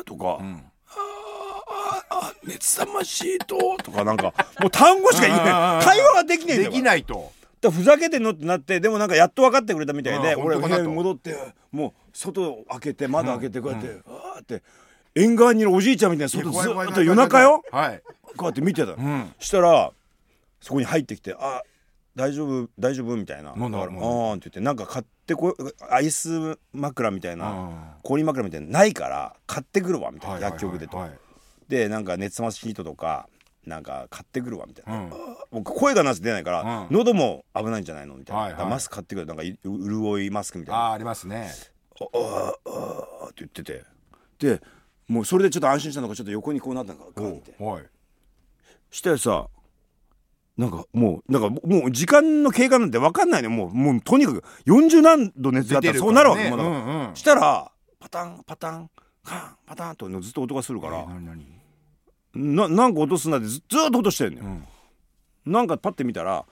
[0.07, 0.63] とか、あうん。
[0.87, 5.85] ああ熱さましいととかなんかもう単語しか言えない。
[5.85, 7.33] 会話ができないんだでよきないと
[7.65, 11.37] だふざけてんのってなってでもなんかやっと分かってくれたみたいでうん俺部屋に戻って
[11.73, 14.63] もう外を開けて窓開けてこうやって、わーって
[15.15, 17.63] 縁側にいるおじいちゃんみたいな外ずっと夜中よ？
[17.71, 18.03] はい。
[18.37, 18.89] こうやって見てた。
[18.89, 19.35] の、うん。
[19.39, 19.93] したら
[20.61, 21.63] そこに入ってきて「あ
[22.15, 23.79] 大丈夫大丈夫?」みたいな「なんだ？
[23.79, 25.57] あーん」って言ってなんか買ってこ
[25.91, 27.77] アイス枕みたいなうん。
[28.03, 31.11] 氷枕みたいなのないから買ってくるわみたいな、薬局でと、はい
[31.69, 33.27] でなんか熱さまシートとか
[33.67, 35.11] なんか買ってくるわみたいな、うん。
[35.51, 36.97] 僕声がなぜ出ないから、うん。
[36.97, 38.17] 喉も危ないんじゃないの？
[38.17, 38.67] みたいな、はいはい。
[38.67, 39.27] マスク買ってくる。
[39.27, 40.81] なんか潤いマスクみたいな。
[40.81, 41.51] ああありますね。
[42.01, 43.85] ああああって言ってて。
[44.39, 44.61] で
[45.09, 47.55] もうそれでちょっと安心したのかちょっと横にこうなったのかガンって。
[47.59, 47.83] はい。
[48.91, 49.49] したらさ
[50.57, 56.65] なんかもうなんかもう時間の経過なんて分かんないねもうもうとにかく40何度熱があったらそうなるわけ、もうだ。
[56.65, 57.17] うんうん。
[57.17, 58.91] したらパタンパタン
[59.25, 61.47] カンパタンとずっと音がするから、え何何
[62.35, 64.45] ななんか落とすなってずっと落としてんのよ、
[65.47, 65.53] うん。
[65.53, 66.45] なんかパッて見たら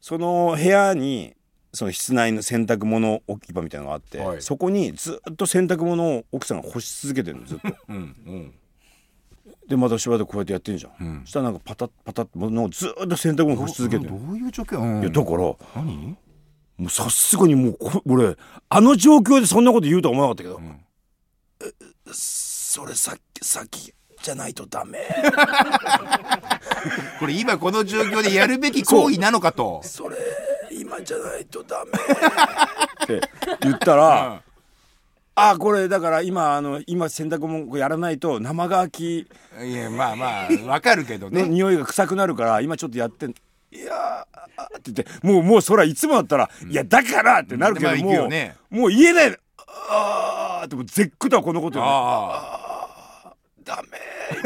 [0.00, 1.34] その部屋に
[1.72, 4.42] その室内の洗濯物置き場みたいなのがあって、はい。
[4.42, 7.68] そこにずっと洗濯物を奥さんが干し続けてるのずっと。
[7.88, 8.54] うんうん。
[9.68, 11.20] でまたしばらくこうやってやってんじゃん、うん。
[11.24, 14.80] そしたらなんかパタッパタッもうずっと洗濯物干し続けてるどういう状況？
[14.80, 15.00] うん。
[15.02, 16.16] いやだからも何
[16.80, 18.34] うさすがにもうこ俺
[18.70, 20.80] あの状況でそんなこと言うとは思わなかったけど、ん。
[22.10, 25.00] それさっきさっきじゃないとダメ。
[27.18, 29.80] これ今この状況でやるべき行為なのかと。
[29.82, 30.16] それ
[30.70, 31.92] 今じゃないとダメ。
[33.04, 33.20] って
[33.60, 34.42] 言ったら、
[35.34, 39.28] あこれだから今あの今洗濯物やらないと生乾き
[39.62, 43.34] いやまあまあわかるけどのね匂いが臭くなるから今ちょっとやってんい
[43.78, 44.26] や
[44.76, 48.56] って言ってもうもうそらいつもだったら、いやだからってなるけど、もうくよね。
[48.70, 49.36] もう言えない
[49.90, 51.90] あーってもう絶句だこのことよね。
[51.92, 52.67] あ
[53.68, 53.98] ダメ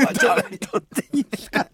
[0.03, 1.05] 今じゃないとって。
[1.13, 1.69] 言った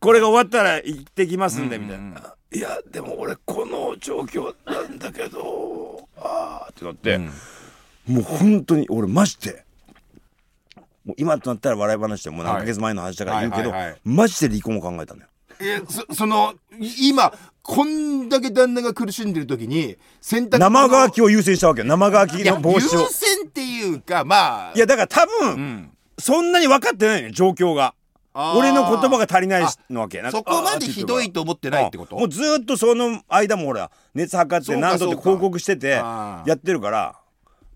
[0.00, 7.18] これが終わったら行ってきますんでみたいな、いやでも俺この状況なんだけどあーってなって、
[8.10, 9.64] もう本当に俺マジで
[11.04, 13.90] もう今となったら笑い話でもう何ヶ月前の話だから言うけど、はいはい。
[13.90, 15.26] はいマジで離婚を考えたのよ。
[15.60, 21.86] えそそのい今こんだけ旦那が苦しんでる時に洗濯生乾ききを優先したわけよ。
[21.86, 23.00] 生乾きの帽子を。
[23.00, 24.72] 優先っていうかまあ。
[24.74, 27.94] いやだから多分、うんそんなに分かってないのよ状況が。
[28.32, 30.22] 俺の言葉が足りないのわけ。
[30.30, 32.16] そこまでひどいと思ってないってこと？
[32.16, 37.16] もうずーっとその間もほら熱測って何度って広告しててやってるから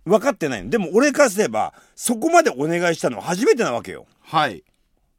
[0.04, 0.70] 分かってないの。
[0.70, 4.06] でも俺からすればそこまでお願いしたのは初めてなわけよ。
[4.22, 4.62] はい。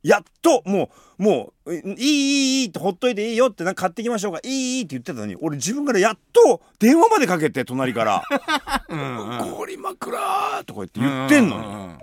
[0.03, 4.39] やっともうもういいいいいいってほっといていいよってなんか買ってきましょうか。
[4.43, 8.23] いいいいって言ってたのに俺自分からやっと電話までかけて隣から
[9.53, 11.99] 「氷枕」とか言って言ってんのにうん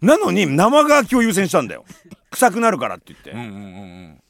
[0.00, 1.84] なのに生乾きを優先したんだよ。
[2.30, 3.58] 臭くなるからって言って、うんうんうんう
[4.14, 4.22] ん。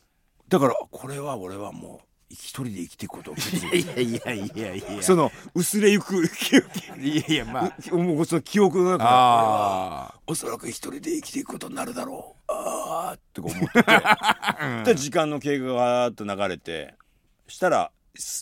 [0.48, 3.80] だからこれは俺はもう一人で生きていくことを決意。
[3.80, 7.94] いやいやいやいや その薄れゆく記憶いやいやまあ。
[7.94, 12.52] もうその記憶の中あおそらく一人で生きていくことになるだろう。
[12.52, 16.94] ああって思ってて、で 時間の経過がわーっと流れて
[17.48, 17.90] したら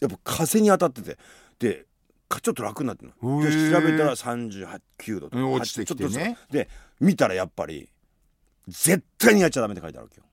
[0.00, 1.18] やっぱ風に当たってて。
[1.58, 1.86] で
[2.32, 3.42] かちょっと楽になってるの。
[3.42, 6.38] で調べたら389度とうん落ちてきてね。
[6.50, 6.68] で
[7.02, 7.88] 見たらやっぱり
[8.68, 10.24] 絶対にやっちゃダメって書いてあるわけよ。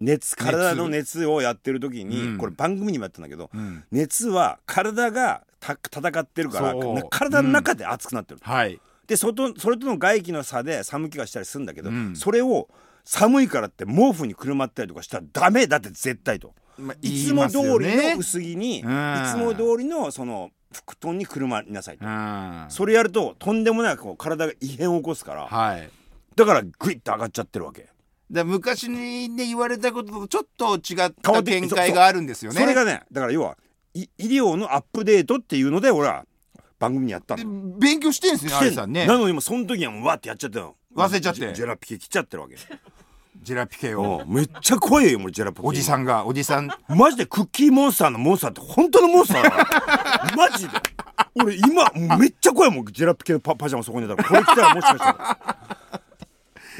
[0.00, 2.38] 熱体の熱をやってる時に、うん。
[2.38, 3.84] これ番組にもやったんだけど、うん。
[3.90, 6.94] 熱は体がた戦ってるからそう。
[6.94, 8.80] な体の中で熱くなってる、はい。
[9.08, 12.14] で外それとの外気の差で寒気がしたりするんだけど、うん。
[12.14, 12.68] それを
[13.04, 19.24] 寒いからって毛布にくるまったりとかしたらダメだって絶対と、まあいつも通りの薄着に、うん。
[19.24, 22.66] いつも通りのその布団にくるまりなさいと、うん。
[22.68, 25.90] それやるととんでもないこう体が異変を起こすから、はい。
[26.36, 27.92] だからグイッと上がっちゃってるわけ、だか
[28.30, 32.60] ら昔にね言われたこととちょっと違ったって見解があるんですよね。
[32.60, 33.56] それがねだから要は
[33.94, 36.26] い医療のアップデートっていうので俺は
[36.78, 37.42] 番組にやったの。
[37.78, 39.06] で勉強してんすねあれさんね。
[39.06, 40.76] なのにもうその時にはもうわってやっちゃったの。
[40.94, 41.52] 忘れちゃって。
[41.54, 42.56] ジェラピケ切っちゃってるわけ
[43.42, 44.22] ジェラピケを。
[44.26, 45.66] うんめっちゃ怖いよもうジェラピケ。
[45.66, 46.68] おじさんがおじさん。
[46.88, 50.74] マジでクッキーモンスターのモンスターって本当のモンスターだからマジで。
[51.34, 54.24] 俺今めっちゃ怖いもんジェラピケのパパジャマそこにいたら。
[54.24, 55.38] これ着たらもしかしたら。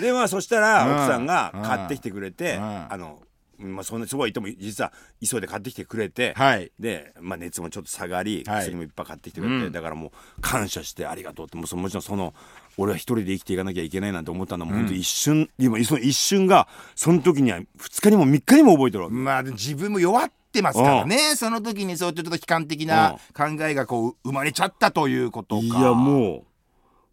[0.01, 0.97] でまあそしたらうん。
[0.97, 2.93] 奥さんが買ってきてくれて、うん。
[2.93, 3.21] あの
[3.59, 6.71] まあそんなすごい言っても実は急いで買ってきてくれて、はい。
[6.79, 8.63] で、まあ、熱もちょっと下がりはい。
[8.63, 9.73] 薬もいっぱい買ってきてくれて、うん。
[9.73, 12.35] だからもう感謝してありがとうってもうそもちろんその
[12.79, 17.67] 俺は一人で生きていかなきゃいけないなんて思ったのも、本当一瞬今その一瞬がその時には2
[18.03, 21.35] 日にも3日にも覚えてるまあ自分も弱ってますからね。
[21.37, 25.63] その時にそうちょっと悲観的な考えがこう生まれちゃったということか。
[25.63, 26.45] いやも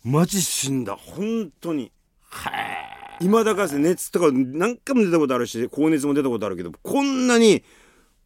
[0.06, 0.96] うマジ死んだ。
[0.96, 1.92] 本当に。
[3.20, 7.64] 今だから熱とか何回も出たことあるし高熱も出たことあるけどこんなに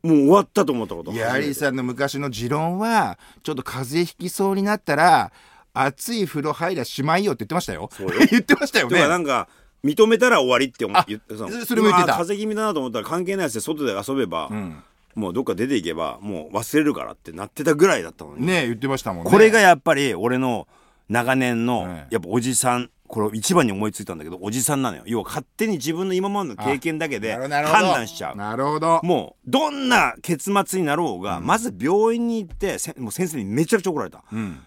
[0.02, 5.32] もう終わったと思ったこといやアリー初めてさんの昔の持論はちょっと風邪ひきそうになったら
[5.74, 7.90] 熱い風呂入りゃしまいよって言ってましたよ。
[7.92, 8.14] そうよ。
[8.30, 9.48] 言ってましたよとかなねんか
[9.84, 12.16] 認めたら終わりって思ってそそれも言ってた。
[12.16, 14.84] あ風邪気味だなと思ったら関係ないやつで外で遊べば、ん。
[15.16, 19.32] もうどっか出ていけばもう忘れるからってなってたぐらいだったのに、ね言ってましたもんね。
[19.32, 20.68] これがやっぱり俺の
[21.10, 25.04] 長年の、ええやっぱおじさんこれ一番に思いついたんだけどおじさんなのよ。
[25.08, 28.36] 要は勝手に自分の今までの経験だけで判断しちゃう。
[28.36, 29.02] なるほど。
[29.04, 34.60] もうどんな結末になろうが、まず病院に行ってせもう先生にめちゃくちゃ怒られた、うん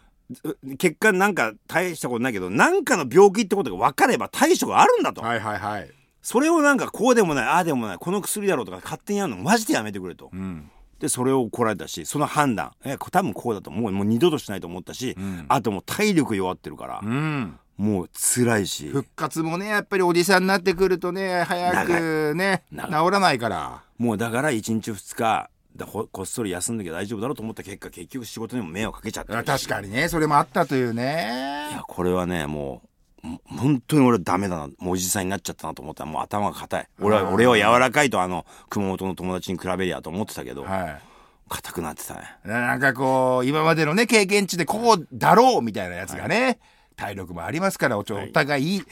[0.79, 5.91] 結果なんか大したことないけどなんかの病気ってことが分かれば対処があるんだと、はいはいはい。
[6.23, 10.71] それをなんかこうでもないああでもないこの薬だろうとか勝手にやるのマジでやめてくれと、うん。
[11.01, 12.73] でそれを怒られたしその判断。
[12.85, 13.93] え多分こうだともう。
[13.93, 15.45] もう二度としないと思ったし、ん。
[15.49, 17.59] あともう体力弱ってるから、うん。
[17.77, 18.89] もう辛いし。
[18.89, 23.83] 復活もねやっぱりおじさんになってくるとね早くね治長らないから。
[23.99, 30.09] もうだから1日2日だここっそり休んできゃ大丈夫だろうと思った結果結局仕事にも迷惑かけちゃったあ確かにね。
[30.09, 32.83] それもあったといういねやこれはねも
[33.25, 34.67] うも本当に俺ダメだな。
[34.67, 36.05] もうおじさんになっちゃったなと思った。
[36.05, 36.89] らもう頭が硬い。
[37.01, 41.01] 俺は俺は柔らかいとあの熊本の友達に比べりゃと思ってたけどはい。
[41.49, 42.23] 硬くなってたね。
[42.45, 46.59] なんかこう今までのね経験値でこうだろうみたいなやつがね、
[46.97, 48.83] 体力もありますからおちょお互い、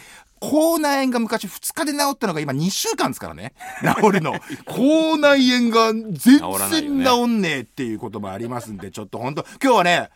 [0.41, 3.53] 口内炎が昔2日で治ったのが今2週間ですからね。
[4.01, 4.35] 治るの。
[4.67, 6.39] 口内炎が全
[6.81, 10.11] 然ね治んねえっていうこともありますんでちょっと本当今日はね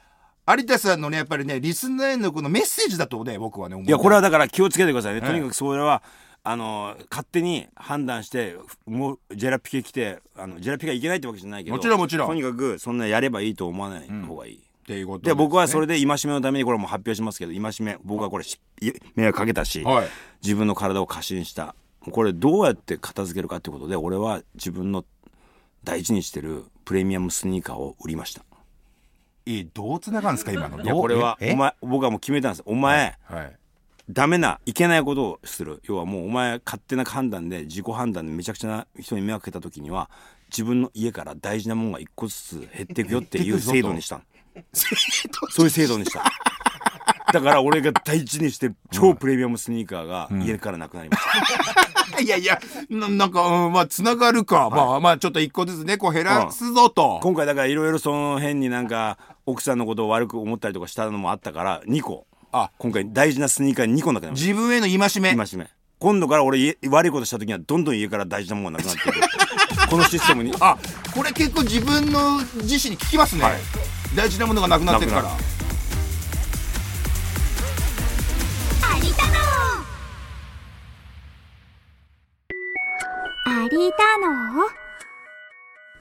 [0.47, 6.03] 有田さんのねやっぱりねリスナーへのこのメッセージだとね僕はね思ういやこれはだから気をつけてくださいね、はいとにかくそれは
[6.47, 12.29] あの勝手に判断してもうジェラピケ来てあのジェラピケがいけないってわけじゃないけどもちろんもちろん。
[12.29, 18.61] とにかくそんなやればいいと思わない方がいい、っていうことで僕はそれれで戒めのためにこれはもう発表しますけど戒め僕はこれし
[19.15, 20.09] 迷惑かけたし、はい。
[20.43, 21.75] 自分の体を過信した。
[22.11, 25.07] これどうやって片付けるかってことで俺は自分の
[25.85, 28.43] 大事にしてるプレミアムスニーカーを売りました。
[29.47, 30.83] えどうつながるんですか今の？
[30.83, 31.55] いやこれはえ？
[31.55, 33.57] お前僕はもう決めたんですお前、はい。
[34.11, 35.81] ダメないけないことをする。
[35.85, 40.11] 要はもうお前勝手な判断で自己判断でめちゃくちゃな人に迷惑かけた時には
[40.51, 44.23] 自分の家から大事なものが一個ずつ減っていくよっていう制度にしたの
[44.73, 46.25] そういう制度にした。
[47.35, 51.23] だから俺が大事にしてる超プレミアムスニーカーが家からなくなりまし
[52.13, 62.27] た、 いやいやななんか、うん、まあつながるか、まあまあちょっと一個ずつねこう減らすぞと、今回だからいろいろその辺になんか奥さんのことを悪く思ったりとかしたのもあったから2個。
[62.53, 62.71] あ。
[62.79, 64.53] 今回大事なスニーカー2個なくなりました。
[64.53, 65.35] 自分への戒め。
[65.35, 65.69] 戒め。
[65.99, 70.55] 今度から俺家悪いことした時にはどんどん家から大事なものがなくなっていく このシステムに。
[70.61, 70.77] あ
[71.13, 73.55] これ結構自分の自身に効きますね、はい
[74.15, 75.23] 大事なものがなくなってるから。
[75.23, 75.39] なくな
[83.73, 84.69] 有田の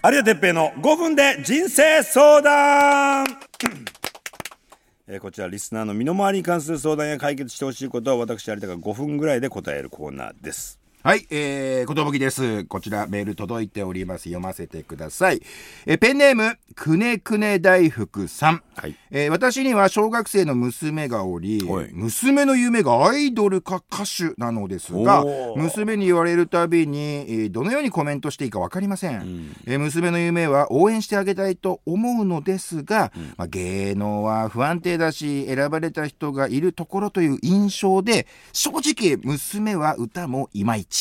[0.05, 3.25] 有田哲平の5分で人生相談。
[5.07, 12.63] えーこちらリスナーの身の回りに関する相談や解決してほしいことを私有田が5分ぐらいで答えるコーナーですはい、えー、ことぶきです。
[12.63, 14.23] こちらメール届いております。
[14.29, 15.41] 読ませてください。
[15.85, 18.63] えーペンネーム、くねくね大福さん。
[18.77, 25.25] はいえー私には小学生の娘がおりはい、娘の夢がアイドルか歌手なのですが
[25.57, 29.53] 娘に言われるたびに、えーどのようにコメントしていいかわかりません。
[29.65, 40.92] えー娘の夢は応援してあげたいと思うのですが、まあ、芸能は不安定だし、選ばれた人がいるところという印象で、正直娘は歌もいまいち。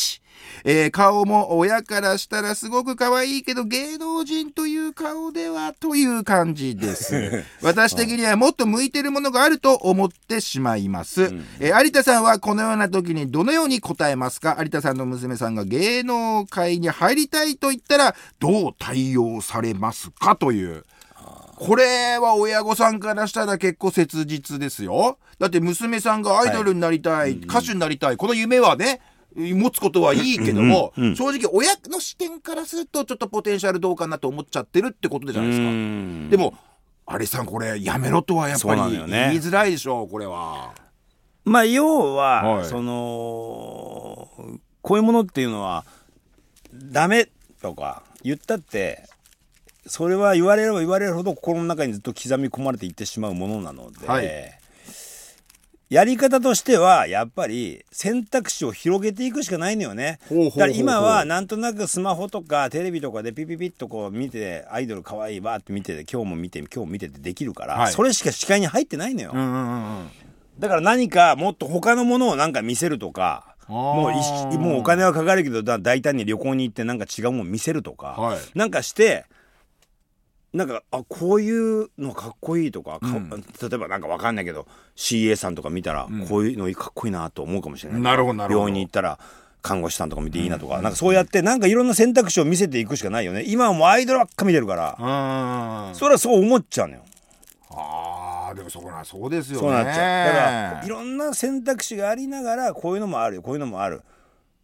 [0.65, 7.43] えー顔も親からしたらすごく可愛いけど芸能人という顔ではという感じです。
[7.61, 11.33] 私的にはもっと向いてるものがあると思ってしまいます。
[11.59, 14.55] えー有田さんはこのような時にどのように答えますか？
[14.59, 20.85] 有田さんの娘さんが芸能界に入りたいと言ったらどう対応されますかという。
[21.55, 25.17] これは親御さんからしたら結構切実ですよ。
[25.39, 29.01] だって娘さんがアイドルになりたい、歌手になりたい、この夢はね、
[29.35, 35.69] 持つことはいいけども、うんうん正直親の視点からするとちょっとポテンシャルどうかなと思っちゃってるってことじゃないですか。
[35.69, 36.29] ん。
[36.29, 36.53] でも、
[37.09, 39.01] 有吉さんこれやめろとはやっぱり言い
[39.41, 40.73] づらいでしょう、これは。
[41.45, 42.65] まあ要は、はい。
[42.65, 44.29] その
[44.81, 45.85] こういうものっていうのは
[46.73, 47.29] ダメ
[47.61, 49.03] とか言ったって
[49.87, 54.59] それは言われれば言われるほど心の中にずっと刻み込まれていってしまうものなので、はい
[55.93, 60.17] やり方としてはやっぱり選択肢を広げていくしかないのよね。
[60.27, 69.33] だから今はなんとなくスマホとかテレビとかでピピピッとこう見てアイドル可愛いわって見てて今日も見て今日も見ててできるから、はいそれしか視界に入ってないのよ。
[69.35, 70.09] うんうんうん。
[70.57, 74.13] だから何かもっと他のものをなんか見せるとかもう
[74.51, 79.25] 一もうお金はかかるけどだ大胆に旅行に行ってなんか違うもの見せるとか、はいなんかして
[80.53, 83.35] なんかあこういうのかっこいいとか、かうん例
[83.73, 89.17] えばなんかわかんないけど CA さんとか見たら、こういうのかっこいいなと思うかもしれないなるほどなるほど病院に行ったら
[89.63, 95.95] 看護師さんとか見ていいなとか、なんかそうやってなんかいろんな選択肢を見せていくしかないよね今はもうアイドルばっか見てるから、うん。
[95.95, 97.03] それはそう思っちゃうのよ。
[97.71, 99.59] ああ、でもそこな、そうですよね。
[99.61, 99.95] そうなっちゃう。
[99.95, 104.03] だからいろんな選択肢がありながらこういうのもあるよこういうのもある。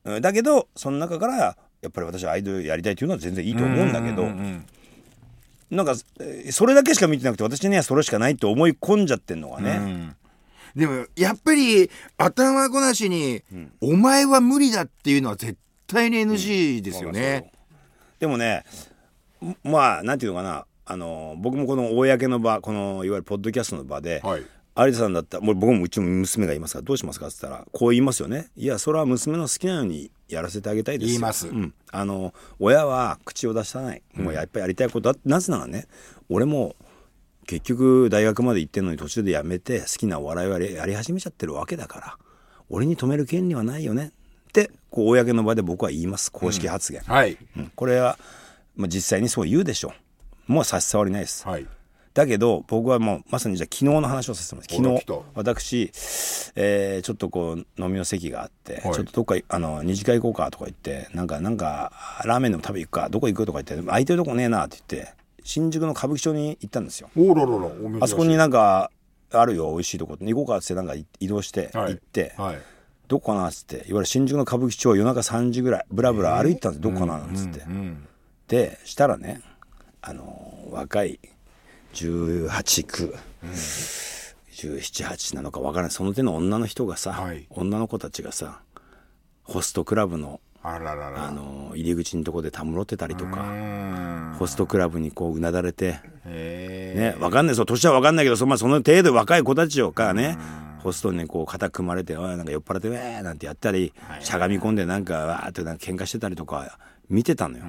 [0.06, 4.65] うんだけどその中からやっぱり私はアイドルやりたいというのは全然いいと思うんだけど、うんうんうん
[5.69, 9.71] なんかえーそれだけしか見てなくて私にはそれしかないと思い込んじゃってんのがね。
[9.77, 10.15] うん。
[10.75, 13.43] でもやっぱり頭ごなしに、
[13.82, 17.51] お前は無理だっていうのは絶対に NG ですよね。
[18.19, 18.63] でもね
[19.43, 20.65] んまあなんていうのかな。
[20.91, 24.43] あの僕もこの公の場このいわゆるポッドキャストの場で、はい。
[24.75, 28.47] 有田さんだったらもう僕もうちも娘がいますからどうしますかって言ったらこう言いますよね。
[28.55, 31.12] いやそれは娘の好きなようにやらせてあげたいですよ。
[31.13, 31.48] 言います。
[31.48, 34.04] うん、あの親は口を出さない。
[34.13, 35.88] もうやっぱりやりたいことだなぜならね。
[36.30, 36.76] 俺も
[37.48, 42.18] 結局大学まで行ってんのに途中でやめて好きなお笑いをやり始めちゃってるわけだから
[42.70, 44.12] 俺に止める権利はないよね。
[44.50, 46.32] ってこう公の場で僕は言います。
[46.32, 47.38] 公式発言、はい。
[47.58, 47.72] うん。
[47.76, 48.18] これは、
[48.76, 49.94] まあ、実際にそう言うでしょ
[50.48, 50.52] う。
[50.52, 51.68] もう差し障りないです、はい。
[52.13, 55.91] だけど僕はもうまさにじゃあ昨日の話をさせてもら昨日来私、
[56.56, 58.93] えーちょっとこう飲みの席があって、はい。
[58.93, 61.91] ちょっとどっかあの二次会行こうかとか言ってなんかなんか
[62.26, 67.10] ラーメンでも食べ行くかどこ行くとか言って空いてるとこねえなって言って新宿の歌舞伎町に行ったんですよ。
[67.15, 68.04] おろろろ、お珍しい。
[68.04, 68.92] あそこになんか
[69.31, 71.94] あるよ美味しいとこ行こうかってなんか移動してはい。
[71.94, 72.58] 行って、はい。
[73.08, 78.08] どこかなっつっていわゆる新宿の歌舞伎町を夜中3時ぐらいブラブラ歩いてたんです、どこかななんつって、うん。
[78.48, 79.42] でしたらね
[80.02, 81.19] あの若い
[81.94, 83.15] 189、
[84.52, 85.92] 178なのか分からない。
[85.92, 87.46] その手の女の人がさ、はい。
[87.50, 88.62] 女の子たちがさ
[89.44, 90.77] ホストクラブのあ
[91.31, 94.35] の入り口のとこでたむろってたりとうかん。
[94.37, 97.56] ホストクラブにこううなだれてへねわかんない。
[97.56, 100.37] そう年はわかんないけどそ,、まあ、その程度若い子たちをからね
[100.83, 106.77] ホストにこう肩組まれておいなんか酔っ払って「ウェー!」なんてやったり、しゃがみ込んでなんかわーってなんか喧嘩してたりとか
[107.10, 107.65] 見てたのよ。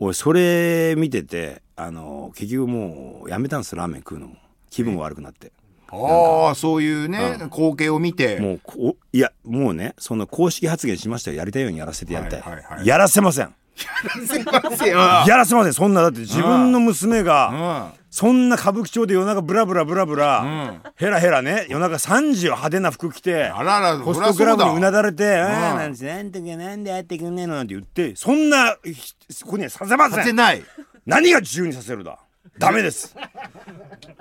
[0.00, 4.36] 俺それ見ててあの結局もうやめたんですラーメン食うのも。
[4.70, 5.52] 気分が悪くなって。
[5.90, 8.38] ああそういうね、光景を見て。
[8.40, 12.86] もうこいやもうねその公式発言しましたよやりたいようにやらせてやりたい,、はいはいはい。
[12.86, 13.54] やらせません。
[14.26, 14.88] すいません。
[14.88, 15.72] やらせません。
[15.72, 30.18] そんなだって自分の娘がうんそんな歌舞伎町で夜中ブラブラブラブラ、ヘラヘラね夜中3時派手な服着てあららホストクラブにうなだれて「ああうんなんてなんとかなんでやってくんねえの」なんて言ってそんなひここにはさせません。
[30.18, 30.62] させない。
[31.04, 32.18] 何が自由にさせるだ？
[32.58, 33.14] ダメです。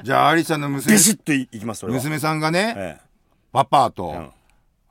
[0.03, 0.93] じゃあアリさんの娘。
[0.93, 3.01] ビシッといいきます娘さんがね、ええ。
[3.53, 4.31] パパと、ん。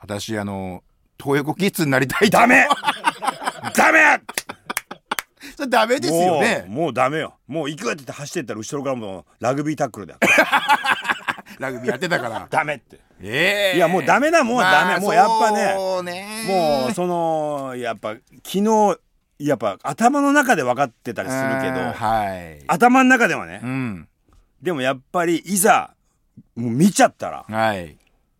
[0.00, 0.82] 私あの
[1.22, 2.38] 東横キッズになりたいと。
[2.38, 2.66] ダメ！
[3.76, 4.20] ダメ
[5.56, 6.66] それダメですよね。
[6.68, 7.34] もうもうダメよ。
[7.46, 10.18] もう行くって言って走ってったら後ろからもうラグビータックルだよ。
[11.58, 12.46] ラグビーやってたから。
[12.50, 13.00] ダメって。
[13.22, 13.76] ええ。
[13.76, 15.00] いやもうダメだもうダメ。
[15.00, 16.26] もうやっぱねね。
[16.46, 18.10] もうそのやっぱ
[18.44, 18.98] 昨日
[19.38, 22.62] やっぱ頭の中で分かってたりするけうんどはい。
[22.66, 24.08] 頭の中ではねうん。
[24.60, 25.94] でもやっぱりいざ
[26.54, 27.96] もう見ちゃったらはい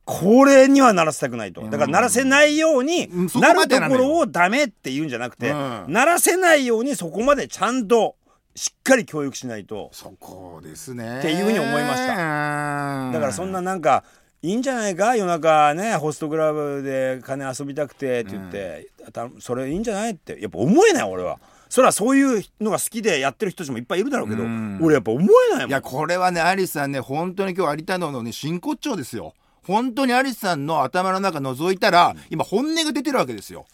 [0.07, 1.61] これにはならせたくないと。
[1.63, 5.85] だからならせないようにうんそこなるところをダメって言うんじゃなくてうん。
[5.89, 8.15] ならせないようにそこまでちゃんと
[8.55, 9.91] しっかり教育しないと。
[9.93, 11.19] そこですね。
[11.19, 12.15] っていうふうに思いました。
[12.15, 14.05] ただからそんななんか
[14.43, 20.41] いいんじゃないか夜中ねホストクラブで金遊びたくてって言って、たそれいいんじゃないって。
[20.41, 21.41] やっぱ思えない俺は。
[21.69, 24.79] それはそういうのが好きでやってる人たちもいっぱいいるだろうけど、うん。
[24.81, 25.69] 俺やっぱ思えないもん。
[25.71, 29.35] いやこれはねアリスさんね本当に今日有田ののね真骨頂ですよ
[29.67, 33.67] 本当にアリスさんの頭の中覗いたら今本音が出てるわけですよ。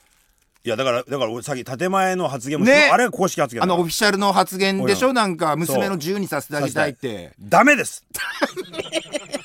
[0.64, 2.88] いやだからだから俺さっき建前の発言も、ね。
[2.92, 5.12] あれが公式発言だあのオフィシャルの発言でしょ？
[5.12, 7.32] なんか娘の自由にさせてあげたいって。
[7.40, 8.04] ダメです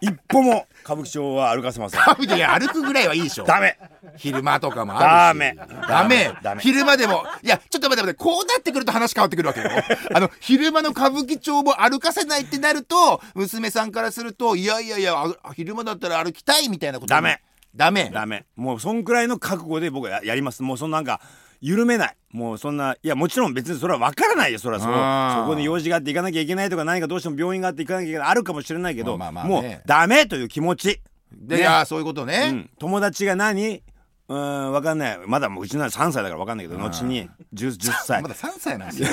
[0.00, 2.00] 一歩も歌舞伎町は歩かせません。
[2.24, 3.44] いや歩くぐらいはいいでしょ。
[3.44, 3.78] ダメ。
[4.16, 5.42] 昼間とかもあるし。
[5.42, 5.56] ダメ。
[5.88, 6.32] ダメ。
[6.42, 6.62] ダメ。
[6.62, 9.70] 昼間でもいやちょっと待って待ってこうなってくると話変わってくるわけよ。
[10.14, 17.40] あ の昼間の歌舞伎町も歩かせないってなると娘さんからするといやいやいやあ昼間だったら歩きたいみたいなことにダメ。
[17.74, 18.10] ダメ。
[18.12, 18.44] ダメ。
[18.56, 20.62] もうそんくらいの覚悟で僕はややります。
[20.62, 21.20] もうそんなんか
[21.64, 22.16] 緩めない。
[22.30, 24.82] もうそんないやもちろん別にそれは分からないよそれは。
[24.82, 29.68] そうそこに用事があって行かなきゃいけないとか何かどうしても病院があって行かなきゃいけないあるかもしれないけど、まあまあまあね。
[29.68, 31.00] もうダメという気持ち。
[31.32, 31.62] で、ね。
[31.62, 33.82] いやそういうことね、うん、友達が何？
[34.26, 35.18] うーん分かんない。
[35.26, 38.22] まだもううちのは3歳だから分かんないけど後に 10, 10歳。
[38.22, 39.08] まだ3歳なんですよ。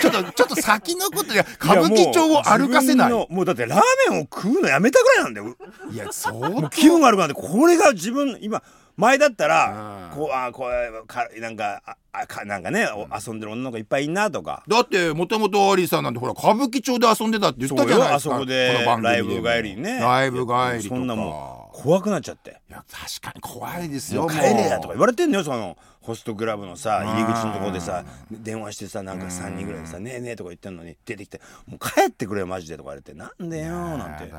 [0.00, 3.10] ちょっとちょっと先のことで 歌舞伎町を歩かせない。
[3.10, 3.80] やもうだってラー
[4.10, 5.56] メンを食うのやめたぐらいなんだよ。
[5.92, 8.62] いやそう気分悪くなってこれが自分今
[9.00, 10.16] 前だったらうん。
[10.16, 14.62] こうあこうかなんかああかなんかねお遊んでる女の子いっぱいいんなとか。
[14.68, 18.30] だってもともとアリーさんなんてほら歌舞伎町で遊んでたって言ったじゃないですか。
[18.30, 19.98] そあそこでこの番組でもライブ帰りにね。
[20.00, 20.80] ライブ帰りとか。
[20.88, 22.60] そんなもう怖くなっちゃって。
[22.68, 34.32] いや確かに怖いですよ帰れやとか言われてんのよそのホストクラブのさ入り口のところでさ電話してさなんか3人ぐらいでさ「ねえねえ」とか言ってんのに出てきて「もう帰ってくれよマジで」とか言われて「なんでよ」なんて。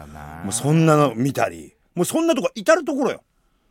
[0.43, 1.75] もうそんなの見たり。
[1.93, 3.21] もうそんなとこ至る所よ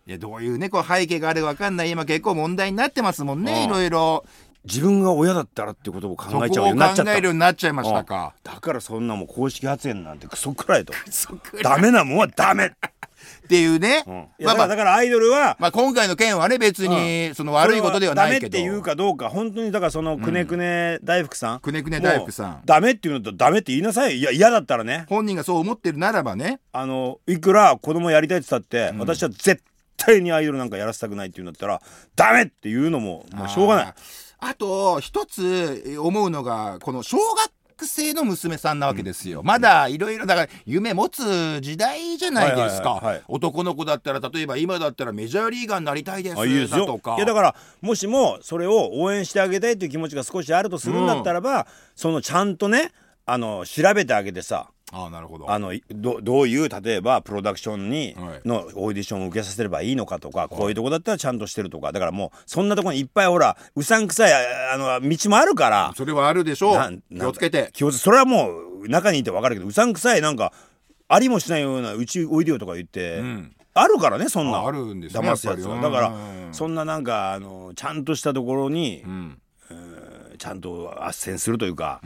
[0.06, 1.90] いやどういうねこう背景があるか分かんない。
[1.90, 3.52] 今結構問題になってますもんね。
[3.52, 3.64] うん。
[3.64, 4.24] いろいろ。
[4.64, 8.34] 自分が親だったらってことを考えちゃうようになっちゃったえるようになっちゃいましたか。
[8.42, 10.92] だからそんなもう公式発言なんてクソくらいと。
[11.62, 12.72] ダメなもんはダメ、っ
[13.48, 14.68] ていうね、うん、まあまあ。
[14.68, 18.40] だからアイドルはまあ今回の件はね別にその悪いことではないけど。
[18.40, 22.62] ダメって言うかどうか本当にだからそのくねくね大福さん、くねくね大福さん。
[22.64, 24.18] ダメって言うんだったらダメって言いなさい。
[24.18, 25.06] いや嫌だったらね。
[25.08, 26.60] 本人がそう思ってるならばね。
[26.72, 29.62] あのいくら子供やりたいって言ったって、私は絶
[30.04, 31.80] 対にアイドルなんかやらせたくないって言うんだったら
[32.16, 33.94] ダメっていうのももうしょうがない。
[34.42, 47.16] あと一つえ思うのがこの小学生の娘さんなわけですよ、まだいろいろだから夢持つ時代じゃないですか、男の子だったら例えば今だったらメジャーリーガーになりたいですだとか。
[47.16, 52.92] いやだからもしもそれを応援してあげたいという気持ちが少しあるとするんだったらば、そのちゃんとね
[53.24, 55.50] あの調べてあげてさああなるほど。
[55.50, 58.48] あのいどどういう例えばプロダクションに、はい。
[58.48, 61.92] のオーディションを受けさせればいいのかとか、こういうとこだったらちゃんとしてるとか。
[61.92, 67.70] だからもうそんなとこにいっぱいほらうさんくさいああの道もあるからそれはあるでしょなう気をつけて。
[67.72, 68.50] 気をつそれはも
[68.82, 70.52] う中にいて分かるけどうさんくさいなんか
[71.08, 73.54] ありもしないようなうちおいでよとか言って、ん。
[73.74, 74.58] あるからねそんな。
[74.58, 75.80] ああるんですね騙すやつは。
[75.80, 76.48] だからうん。
[76.52, 79.38] そんななんかあのちゃんとしたところに、ん。
[80.38, 82.00] ちゃんと斡旋するというか、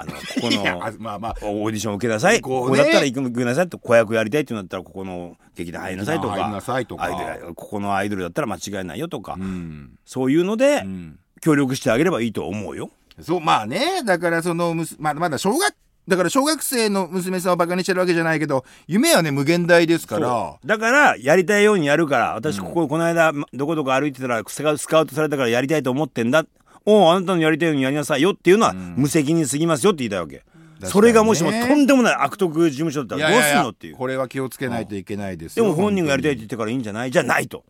[0.00, 1.36] あの ここのあまあまあ。
[1.42, 2.40] オーディション受けなさい。
[2.40, 6.28] ここだったら行く行くなさいと子役やりたいって言うんだったらここの劇団入りなさいとか。
[6.28, 7.04] 劇団入りなさいとか。
[7.04, 9.92] アイドルここのアイドルだったら間違いないよとか、うん。
[10.04, 11.18] そういうので、ん。
[11.40, 12.90] 協力してあげればいいと思うよ。
[13.20, 14.02] そうまあね。
[14.04, 15.74] だからそのむすまだまだ小学
[16.08, 20.58] だから小学生の娘さんをバカにしてるわけじゃないけど夢はね無限大ですから。
[20.64, 26.44] だからやりたいようにやるから私ここ、この間どこどこ歩いてたらスカウスカウトされたからやりたいと思ってんだ
[26.90, 30.42] おうあなたのやりたいようにやりなさいよっていうのは無責任すぎますよって言いたいわけ、
[30.84, 33.96] それがもしもとんでもない悪徳事務所だったらどうすんのっていう。
[33.96, 37.10] これは気をつけないといけないですよでも本人がやりたいって本言ってからいいんじゃない？
[37.10, 37.64] じゃないと。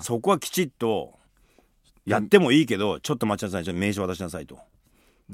[0.00, 1.14] そこはきちっと
[2.06, 4.54] やってもいいけどちょっと待ちなさいちょっと名刺渡しなさいと。
[4.54, 4.68] だか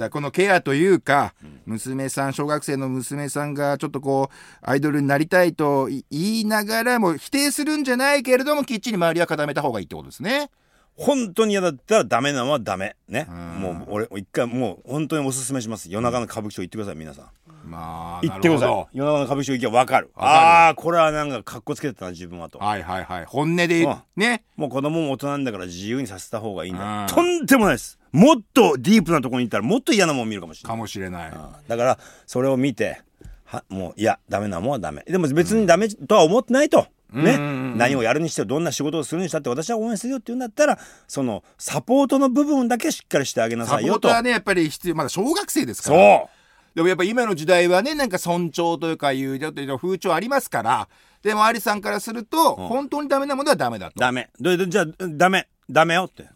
[0.05, 1.33] らこのケアというか、
[1.65, 10.51] 娘さん小学生の娘さんがちょっとこうアイドルになりたいとい言いながらも否定するんじゃないけれどもきっちり周りは固めた方がいいってことですね。
[10.97, 12.97] 本当に嫌だったらダメなのはダメ。
[13.09, 13.27] ね。
[13.29, 13.37] うん。
[13.61, 15.91] もう俺一回もう本当におすすめします。
[15.91, 17.27] 夜中の歌舞伎町行ってください皆さん。
[17.65, 18.87] まあ行ってください。
[18.93, 20.11] 夜中の歌舞伎町行けば分かる。
[20.15, 20.39] わかる。
[20.39, 22.59] ああーこれはなんかかっこつけてたな自分はと。
[22.59, 23.25] どはいはいはい。
[23.27, 23.89] 本音でう。
[23.91, 23.97] ん。
[24.17, 24.45] ね。
[24.57, 27.07] もう子供も大人なんだから自由にさせた方がいいんだうん。
[27.09, 27.99] とんでもないです。
[28.13, 30.73] もっとディープなところに行ったらもっと嫌なもん見るかもしれない。
[30.73, 31.33] かもしれない。
[31.69, 33.03] だからそれを見て
[33.45, 35.03] はもういやダメなもんはダメ。
[35.07, 37.39] でも別にダメとは思ってないと、ね、
[37.77, 43.99] 何をやるにしてもどんな仕事をするにしたって私は応援するよって言うんだったらそのサポートの部分だけしっかりしてあげなサポさいよと。
[44.01, 45.99] ートはねやっぱり必要まだ小学生ですかそう。
[45.99, 46.29] ら。
[46.75, 50.89] でもやっぱ今の時代はねなんか尊重というかいうちょっと風潮ありますから。
[51.23, 52.67] でもアリさんからすると、うん。
[52.69, 53.95] 本当にダメなものはダメだと。
[53.99, 54.29] ダメ。
[54.41, 55.49] じゃあダメ。
[55.71, 56.29] ダメよって。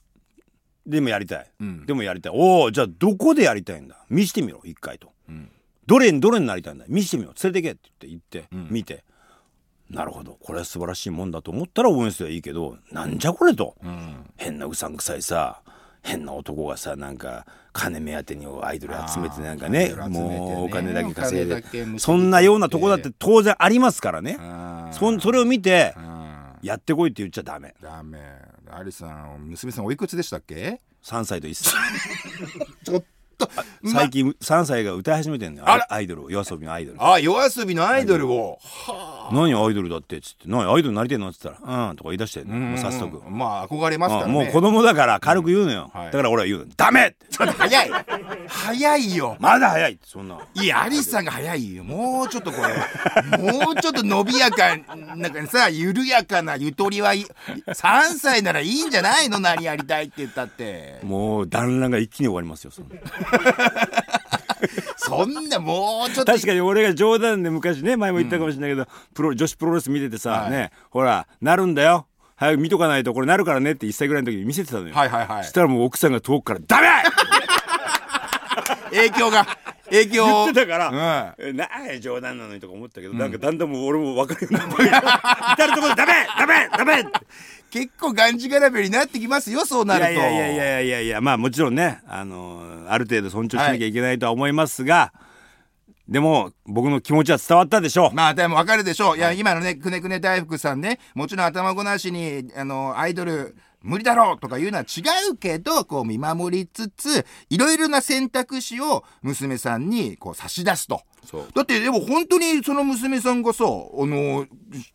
[0.87, 1.87] でもやりたい、うん。
[1.87, 2.33] でもやりたい。
[2.35, 3.97] おおじゃあどこでやりたいんだ？
[4.09, 5.51] 見してみろ一回と、ん。
[5.87, 6.87] どれにどれになりたいんだ？
[6.89, 7.35] 見してみろ。
[7.41, 8.69] 連れてけって言って言って、ん。
[8.71, 9.05] 見て
[9.91, 10.39] なるほど。
[10.41, 14.31] これは素晴らしいもんだと思ったら応援すればいいけどなんじゃこれと、うん。
[14.37, 15.63] 変なうさんくさいさ
[16.03, 19.95] 変な男がさなんか金目当てにアイドル集めてなんかねね。
[20.09, 21.65] もうお金だけ稼いで。
[21.99, 24.39] そんなようなとこだって当然ありますからね。
[24.93, 26.11] そんそれを見てうん。
[26.63, 27.75] やってこいって言っちゃダメ。
[27.83, 28.19] ダメ。
[28.71, 31.75] アリさん娘さんおいくつでしたっけ？3歳と1歳。
[32.85, 33.07] ちょっと
[33.85, 35.67] 最近3歳が歌い始めてんのよ。
[35.89, 36.99] アイドルを夜遊びのアイドル。
[37.03, 38.59] あ夜遊びのアイドルを。
[39.33, 41.89] 何アイドルだってっつって何アイドルになりてんのっつったら。
[41.91, 44.33] うんとか言い出してもう早速うんまあ憧れますからね。
[44.33, 46.13] あもう子供だから軽く言うのよ、うんはい。
[46.13, 47.17] だから俺は言うのダメって。
[47.37, 47.91] 早い。
[48.47, 49.37] 早いよ。
[49.41, 51.85] まだ早いってそんないやアリスさんが早いよ。
[51.85, 53.39] もうちょっとこれ。
[53.39, 54.77] もうちょっと伸びやか
[55.17, 57.25] なんかさ緩やかなゆとりはい
[57.67, 59.39] 3歳ならいいんじゃないの？
[59.41, 60.99] 何やりたいって言ったって。
[61.03, 62.95] もう団らんが一気に終わりますよそんな
[64.97, 66.33] そんなもうちょっと。
[66.33, 70.51] 確かに俺が冗談で昔ね前も言ったかもしれないけど、プロ女子プロレス見ててさ、はい。
[70.51, 72.07] ねほらなるんだよ。
[72.37, 75.45] 早く見とかないとこれなるからねって1歳ぐらいの時に見せてたのよ、はいはいはい。
[75.45, 76.89] そしたらもう奥さんが遠くから「ダメ!」
[78.97, 79.47] 影響が
[79.85, 80.25] 影響。
[80.25, 81.49] 言ってたから、うん。
[81.49, 86.13] えなあ冗談なのにとか思ったけど、なんかだんだんもう俺も分かるようになって至るところで「ダメ！
[86.39, 86.69] ダメ！
[86.79, 87.11] ダメ!」って
[87.71, 90.13] 結構がんじがらめになってきますよそうないると。
[90.13, 91.21] やいやいやいやいやいや。
[91.21, 95.13] まあもちろんねあのある程度尊重しなきゃいけないとは思いますが、
[96.09, 99.17] でも僕の気持ちは伝わったでしょう、まあでもわかるでしょう。
[99.17, 105.03] いや、今のね、くねくね大福さんね、もちろん頭ごなしに、あの、アイドル、無理だろうとかいうのは違
[105.33, 111.03] うけど、こう見守りつつ、いろいろな選択肢を娘さんにこう差し出すと。
[111.25, 114.47] そうだってでも本当にその娘さんがさ、あの、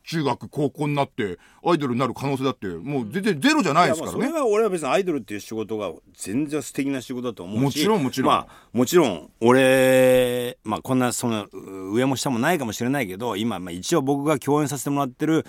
[0.05, 4.39] 中学、高校になってアイドルになる可能性だって、もう全然ゼロじゃないですからねそれ。
[4.39, 15.45] は俺は別にアイドルっていう仕事が全然素敵な仕事だと思うしもちろんもちろんまあもちろん俺まあこんなそのう上も下もないかもしれないけど今まあ一応僕が共演させてもらってる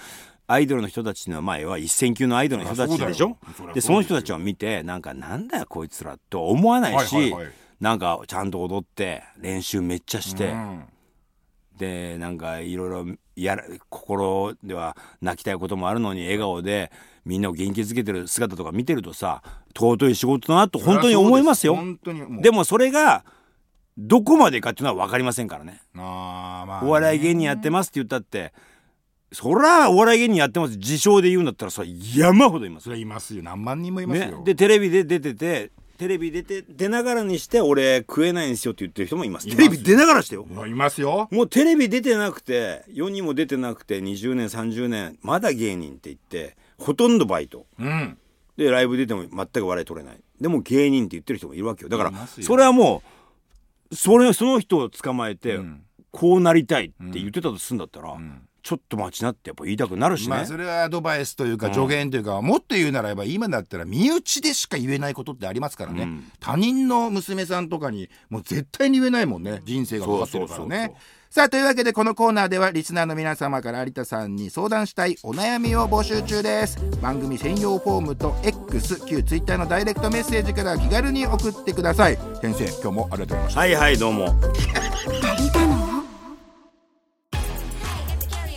[0.48, 3.36] アイドルの人たちのはまあ要は一線級のアイドルの人たちでしょ？
[3.74, 7.34] でその人たちを見てなんかなんだよこいつらと思わないし、
[7.80, 10.84] なんかちゃんと踊って練習めっちゃして、うん。
[11.76, 16.90] でなんかいろいろやら心では泣きたいこともあるのに笑顔で
[17.26, 19.42] みんなを元気づけてる姿とか見てるとさ
[19.76, 21.74] 尊い仕事だなと本当に思いますよ。
[21.74, 22.42] 本当にもう。
[22.42, 23.24] でもそれが
[23.98, 25.82] どこまでかっていうのは分かりませんからね。
[25.96, 26.88] あーまあね。
[26.88, 28.54] お笑い芸人やってますって言ったって
[29.32, 30.76] そらお笑い芸人やってます。
[30.76, 32.84] 自称で言うんだったらそれ山ほどいます。
[32.84, 33.42] それいますよ。
[33.42, 34.44] 何万人もいますよ、ね。
[34.44, 39.48] でテレビで出ててテレビ出て出ながらにして俺食えないんですよって言ってる人もいます。
[39.48, 40.46] テレビ出ながらしてよ。
[40.66, 41.28] いますよ。
[41.32, 47.66] もうテレビ出てなくて世にも出てなくて20年30年まだ芸人って言ってほとんどバイト。
[47.78, 48.18] うん。
[48.56, 50.20] でライブ出ても全く笑い取れない。
[50.40, 51.88] でも芸人って言ってる人もいるわけよ。
[51.88, 53.02] だからそれはも
[53.90, 55.82] うそれその人を捕まえて、ん。
[56.12, 66.24] こうなりたいって言ってたとするんだったら、んちょっと待ちなってやっぱ言いたくなるしね、まあそれはアドバイスというか助言というか、もっと言うならば今だったら身内でしか言えないことってありますからね、うん。
[66.40, 69.62] 他人の娘さんとかにもう絶対に言えないもんね。
[69.64, 70.94] 人生がかかってるからね。
[71.30, 76.76] さあというわけでこのコーナーではリスナーの皆様から有田さんに相談したいお悩みを募集中です。
[77.00, 82.18] 番組専用フォームと X 旧 Twitter のダイレクトメッセージから気軽に送ってください。
[82.42, 83.60] 先生今日もありがとうございました。
[83.60, 84.34] はいはいどうも。
[85.38, 85.95] 有田の？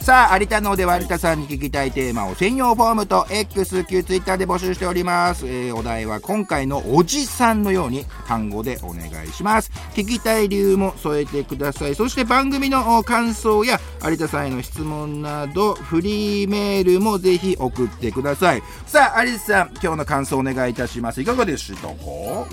[0.10, 9.72] さあ有田のでは有田さんに聞きたいテーマを専用フォームと X 旧 Twitter で募集しております、えーお題は今回のおじさんのように単語でお願いします。
[9.94, 11.94] 聞きたい理由も添えてください。
[11.94, 18.64] そして番組のお感想や有田さんへの質問などフリーメールもぜひ送ってください。
[18.88, 21.22] さあ有田さん今日の感想お願いいたします。
[21.22, 21.94] いかがでしたか？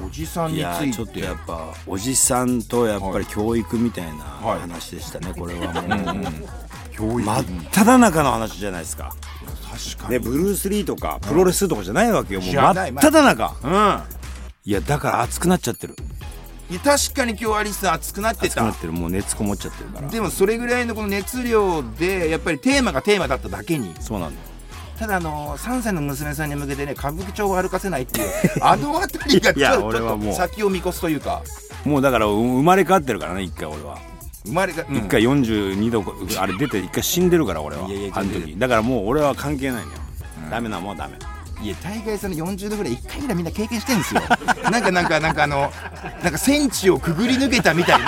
[0.07, 4.61] おじさんについやいちょってとやっぱおじさんとやっぱり教育みたいなはい。
[4.61, 6.25] 話でしたね、これはもう
[6.97, 9.15] 教育真っ只中の話じゃないですか。
[9.71, 13.55] 確かねブルース・リーとかプロレスとかじゃないわけよもう真っ只中。
[13.63, 14.03] うん。
[14.65, 15.95] いやだから熱くなっちゃってる。
[16.69, 18.47] いや確かに今日アリス熱くなってた。
[18.47, 18.93] 熱くなってる。
[18.93, 20.09] もう熱こもっちゃってるから。
[20.09, 23.95] でもそれぐらいのこの熱量でやっぱりテーマがテーマだっただけに。
[24.01, 24.37] そうなんだ。
[24.37, 24.47] よ
[24.99, 28.29] ただあの3歳の娘さんに向けてね歌舞伎町を歩かせないっていう
[28.65, 31.43] あの辺りがちょっと先を見越すというか。
[31.85, 33.99] もうだからう生まれ変わってるからね一回俺は
[34.47, 34.97] 生まれが、うん。
[34.97, 36.05] 一回42度
[36.41, 37.89] あれ出て一回死んでるから俺は。
[38.13, 38.57] あの時。
[38.57, 39.99] だからもう俺は関係ないのよ。
[40.51, 41.19] ダメなもんはダメ。
[41.63, 44.23] いや大概その40度ぐらい1回ぐらいみんな経験してるんですよ。
[44.71, 45.73] なんかなんかなんかあの
[46.23, 48.07] なんか戦地をくぐり抜けたみたいな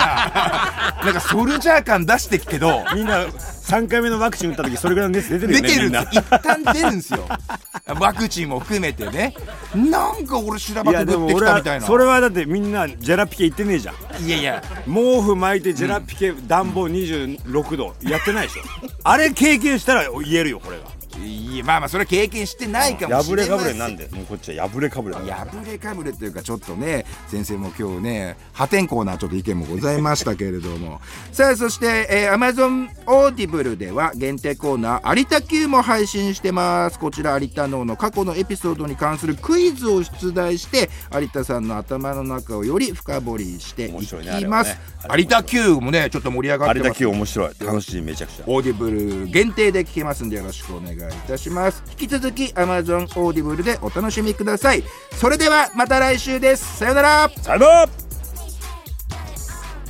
[1.03, 3.25] なんかソルジャー感出してっけどみんな
[3.69, 7.19] 3回目のワクチン打った時それぐらいの熱出てるよ出てるんです一旦出るんですよ。
[7.99, 9.35] ワクチンも含めてね。
[9.75, 11.81] なんか俺修羅場くぐってきたみたいな。
[11.83, 14.25] はそれはだってみんなジェラピケ行ってねえじゃん。
[14.25, 14.63] いやいや。
[14.85, 18.61] 毛布巻いてジェラピケ暖房26度やってないでしょ。
[19.03, 20.83] あれ経験したら言えるよこれが
[21.25, 25.15] いやまあまあそれは経験してないかもし破れれないかぶれなんでもうこっちは破れかぶれ。
[25.15, 31.01] だ破れかぶれというかちょっとね先生も今日ね破天荒なちょっと意見もございましたけれども。
[31.31, 36.99] さあそして、えー、Amazon オーディブルでは限定コーナー有田 Q も配信してます。
[36.99, 43.91] こちら有田脳の過去のエピソードに関するクイズを出題して有田さんの頭の中をより深掘りしてい
[44.39, 44.77] きます、
[45.15, 46.87] 有田 Q もねちょっと盛り上がってます。
[46.87, 47.49] 有田 Q 面白い。
[47.59, 48.43] 楽しいめちゃくちゃ。
[48.47, 51.83] Audible 限定で聞けますんでよろしくお願いいたします。
[51.91, 54.83] 引き続き Amazon オーディブルでお楽しみください。
[55.15, 56.77] それではまた来週です。
[56.77, 57.29] さよなら。
[57.41, 57.89] さよなら。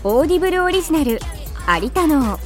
[0.03, 1.19] Audible オリジナル
[1.81, 2.39] 有田脳。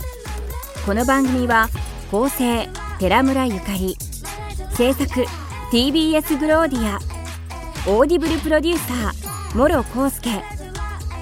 [0.85, 1.69] この番組は
[2.11, 2.67] 構成
[2.99, 3.97] 寺村ゆかり。
[4.75, 5.25] 制作
[5.71, 6.99] TBS グロウディア
[7.87, 10.43] Audible プロデューサー諸康介。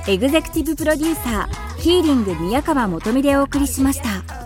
[0.07, 4.40] エグゼクティブプロデューサーキーリング宮川もとみでお送りしました。